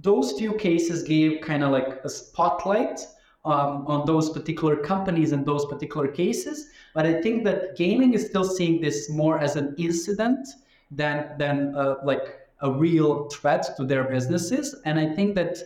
those 0.00 0.32
few 0.32 0.54
cases 0.54 1.04
gave 1.04 1.40
kind 1.40 1.62
of 1.62 1.70
like 1.70 2.00
a 2.04 2.08
spotlight 2.08 3.06
um, 3.44 3.86
on 3.86 4.04
those 4.06 4.30
particular 4.30 4.76
companies 4.76 5.32
and 5.32 5.46
those 5.46 5.66
particular 5.66 6.08
cases. 6.08 6.68
But 6.94 7.06
I 7.06 7.20
think 7.22 7.44
that 7.44 7.76
gaming 7.76 8.14
is 8.14 8.26
still 8.26 8.44
seeing 8.44 8.80
this 8.80 9.08
more 9.10 9.38
as 9.38 9.56
an 9.56 9.74
incident 9.78 10.46
than 10.90 11.36
than 11.38 11.74
uh, 11.74 11.96
like 12.04 12.38
a 12.60 12.70
real 12.70 13.28
threat 13.28 13.76
to 13.76 13.84
their 13.84 14.04
businesses. 14.04 14.76
And 14.84 14.98
I 14.98 15.14
think 15.14 15.34
that 15.34 15.58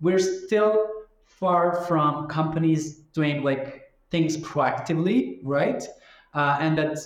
we're 0.00 0.18
still 0.18 0.88
far 1.24 1.82
from 1.86 2.28
companies 2.28 2.96
doing 3.14 3.42
like 3.42 3.92
things 4.10 4.36
proactively, 4.38 5.38
right? 5.42 5.82
Uh, 6.34 6.58
and 6.60 6.76
that 6.78 6.98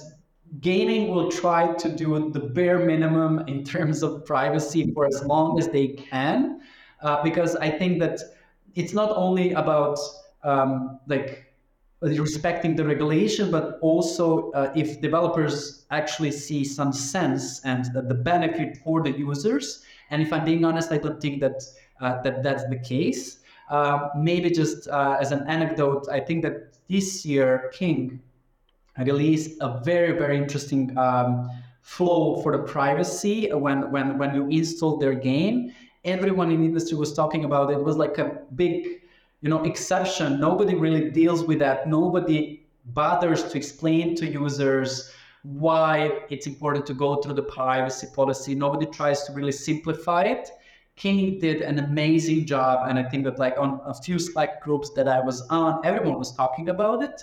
gaming 0.60 1.08
will 1.08 1.30
try 1.30 1.72
to 1.74 1.88
do 1.88 2.30
the 2.30 2.40
bare 2.40 2.80
minimum 2.80 3.40
in 3.46 3.62
terms 3.62 4.02
of 4.02 4.24
privacy 4.24 4.92
for 4.92 5.06
as 5.06 5.24
long 5.24 5.58
as 5.58 5.68
they 5.68 5.88
can, 5.88 6.60
uh, 7.02 7.22
because 7.22 7.54
I 7.56 7.70
think 7.70 8.00
that 8.00 8.18
it's 8.74 8.92
not 8.92 9.12
only 9.14 9.52
about 9.52 9.98
um, 10.42 10.98
like 11.06 11.49
respecting 12.02 12.76
the 12.76 12.84
regulation, 12.84 13.50
but 13.50 13.78
also 13.82 14.50
uh, 14.52 14.72
if 14.74 15.00
developers 15.00 15.84
actually 15.90 16.30
see 16.30 16.64
some 16.64 16.92
sense 16.92 17.60
and 17.64 17.84
the 17.92 18.14
benefit 18.14 18.78
for 18.78 19.02
the 19.02 19.10
users. 19.10 19.84
And 20.10 20.22
if 20.22 20.32
I'm 20.32 20.44
being 20.44 20.64
honest, 20.64 20.90
I 20.92 20.98
don't 20.98 21.20
think 21.20 21.40
that 21.40 21.62
uh, 22.00 22.22
that 22.22 22.42
that's 22.42 22.64
the 22.68 22.78
case. 22.78 23.38
Uh, 23.68 24.08
maybe 24.16 24.50
just 24.50 24.88
uh, 24.88 25.18
as 25.20 25.30
an 25.30 25.46
anecdote, 25.46 26.08
I 26.10 26.20
think 26.20 26.42
that 26.42 26.78
this 26.88 27.24
year 27.24 27.70
King 27.72 28.20
released 28.98 29.58
a 29.60 29.80
very 29.84 30.18
very 30.18 30.36
interesting 30.36 30.96
um, 30.98 31.48
flow 31.82 32.40
for 32.42 32.56
the 32.56 32.62
privacy 32.64 33.50
when 33.52 33.90
when 33.92 34.18
when 34.18 34.34
you 34.34 34.48
install 34.48 34.96
their 34.96 35.14
game. 35.14 35.72
Everyone 36.04 36.50
in 36.50 36.60
the 36.60 36.66
industry 36.66 36.96
was 36.96 37.12
talking 37.12 37.44
about 37.44 37.70
it. 37.70 37.74
It 37.74 37.84
was 37.84 37.98
like 37.98 38.16
a 38.16 38.40
big 38.54 38.99
you 39.40 39.48
know 39.48 39.62
exception. 39.64 40.40
Nobody 40.40 40.74
really 40.74 41.10
deals 41.10 41.44
with 41.44 41.58
that. 41.60 41.88
Nobody 41.88 42.66
bothers 42.86 43.44
to 43.44 43.56
explain 43.56 44.14
to 44.16 44.26
users 44.26 45.12
why 45.42 46.22
it's 46.28 46.46
important 46.46 46.86
to 46.86 46.94
go 46.94 47.16
through 47.16 47.34
the 47.34 47.42
privacy 47.42 48.08
policy. 48.14 48.54
Nobody 48.54 48.86
tries 48.86 49.24
to 49.24 49.32
really 49.32 49.52
simplify 49.52 50.22
it. 50.24 50.50
King 50.96 51.38
did 51.38 51.62
an 51.62 51.78
amazing 51.78 52.44
job 52.44 52.86
and 52.86 52.98
i 52.98 53.02
think 53.02 53.24
that 53.24 53.38
like 53.38 53.56
on 53.56 53.80
a 53.86 53.94
few 53.94 54.18
slack 54.18 54.60
groups 54.62 54.90
that 54.90 55.08
i 55.08 55.18
was 55.18 55.40
on 55.48 55.80
everyone 55.82 56.18
was 56.18 56.32
talking 56.36 56.68
about 56.68 57.02
it. 57.02 57.22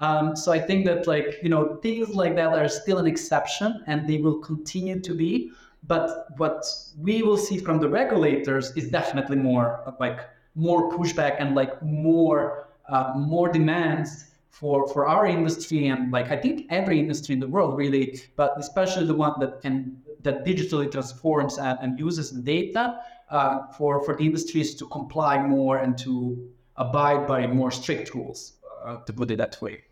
Um, 0.00 0.36
so 0.36 0.52
i 0.52 0.58
think 0.58 0.84
that 0.84 1.06
like 1.06 1.38
you 1.42 1.48
know 1.48 1.76
things 1.82 2.10
like 2.10 2.34
that 2.36 2.52
are 2.52 2.68
still 2.68 2.98
an 2.98 3.06
exception 3.06 3.82
and 3.86 4.06
they 4.06 4.18
will 4.18 4.38
continue 4.40 5.00
to 5.00 5.14
be. 5.14 5.50
But 5.86 6.26
what 6.38 6.64
we 6.98 7.22
will 7.22 7.36
see 7.36 7.58
from 7.58 7.78
the 7.78 7.88
regulators 7.88 8.74
is 8.76 8.90
definitely 8.90 9.36
more 9.36 9.94
like 10.00 10.20
more 10.54 10.90
pushback 10.90 11.36
and 11.38 11.54
like 11.54 11.82
more 11.82 12.68
uh, 12.88 13.12
more 13.16 13.48
demands 13.50 14.26
for 14.50 14.86
for 14.88 15.06
our 15.06 15.26
industry 15.26 15.88
and 15.88 16.12
like 16.12 16.30
I 16.30 16.36
think 16.36 16.66
every 16.70 16.98
industry 16.98 17.32
in 17.32 17.40
the 17.40 17.48
world 17.48 17.76
really, 17.76 18.20
but 18.36 18.54
especially 18.56 19.06
the 19.06 19.14
one 19.14 19.34
that 19.40 19.60
can 19.60 19.96
that 20.22 20.44
digitally 20.44 20.90
transforms 20.90 21.58
and, 21.58 21.78
and 21.82 21.98
uses 21.98 22.30
data 22.30 23.00
uh, 23.30 23.66
for 23.76 24.02
for 24.04 24.16
the 24.16 24.24
industries 24.24 24.74
to 24.76 24.86
comply 24.88 25.44
more 25.44 25.78
and 25.78 25.98
to 25.98 26.48
abide 26.76 27.26
by 27.26 27.46
more 27.46 27.70
strict 27.70 28.14
rules, 28.14 28.54
uh, 28.84 28.96
to 29.04 29.12
put 29.12 29.30
it 29.30 29.38
that 29.38 29.60
way. 29.60 29.82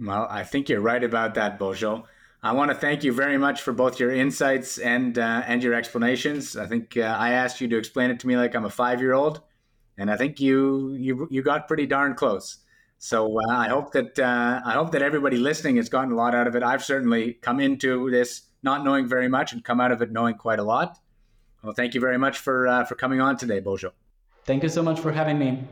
Well, 0.00 0.26
I 0.30 0.44
think 0.44 0.68
you're 0.68 0.80
right 0.80 1.02
about 1.02 1.34
that, 1.34 1.58
Božo. 1.58 2.04
I 2.42 2.52
want 2.52 2.70
to 2.70 2.76
thank 2.76 3.02
you 3.02 3.12
very 3.12 3.36
much 3.36 3.62
for 3.62 3.72
both 3.72 3.98
your 3.98 4.12
insights 4.12 4.78
and 4.78 5.18
uh, 5.18 5.42
and 5.46 5.62
your 5.62 5.74
explanations. 5.74 6.56
I 6.56 6.66
think 6.66 6.96
uh, 6.96 7.16
I 7.18 7.32
asked 7.32 7.60
you 7.60 7.68
to 7.68 7.76
explain 7.76 8.10
it 8.10 8.20
to 8.20 8.26
me 8.26 8.36
like 8.36 8.54
I'm 8.54 8.64
a 8.64 8.70
five 8.70 9.00
year 9.00 9.12
old, 9.12 9.40
and 9.98 10.10
I 10.10 10.16
think 10.16 10.40
you 10.40 10.94
you 10.94 11.28
you 11.30 11.42
got 11.42 11.68
pretty 11.68 11.86
darn 11.86 12.14
close. 12.14 12.58
So 12.98 13.38
uh, 13.40 13.52
I 13.52 13.68
hope 13.68 13.92
that 13.92 14.18
uh, 14.18 14.60
I 14.64 14.72
hope 14.72 14.92
that 14.92 15.02
everybody 15.02 15.36
listening 15.36 15.76
has 15.76 15.88
gotten 15.88 16.12
a 16.12 16.16
lot 16.16 16.34
out 16.34 16.46
of 16.46 16.56
it. 16.56 16.62
I've 16.62 16.84
certainly 16.84 17.34
come 17.34 17.60
into 17.60 18.10
this 18.10 18.42
not 18.62 18.84
knowing 18.84 19.06
very 19.06 19.28
much 19.28 19.52
and 19.52 19.62
come 19.62 19.80
out 19.80 19.92
of 19.92 20.02
it 20.02 20.10
knowing 20.10 20.34
quite 20.34 20.58
a 20.58 20.64
lot. 20.64 20.98
Well, 21.62 21.74
thank 21.74 21.94
you 21.94 22.00
very 22.00 22.18
much 22.18 22.38
for 22.38 22.66
uh, 22.66 22.84
for 22.84 22.94
coming 22.94 23.20
on 23.20 23.36
today, 23.36 23.60
Božo. 23.60 23.90
Thank 24.44 24.62
you 24.62 24.68
so 24.68 24.82
much 24.82 25.00
for 25.00 25.12
having 25.12 25.38
me. 25.38 25.64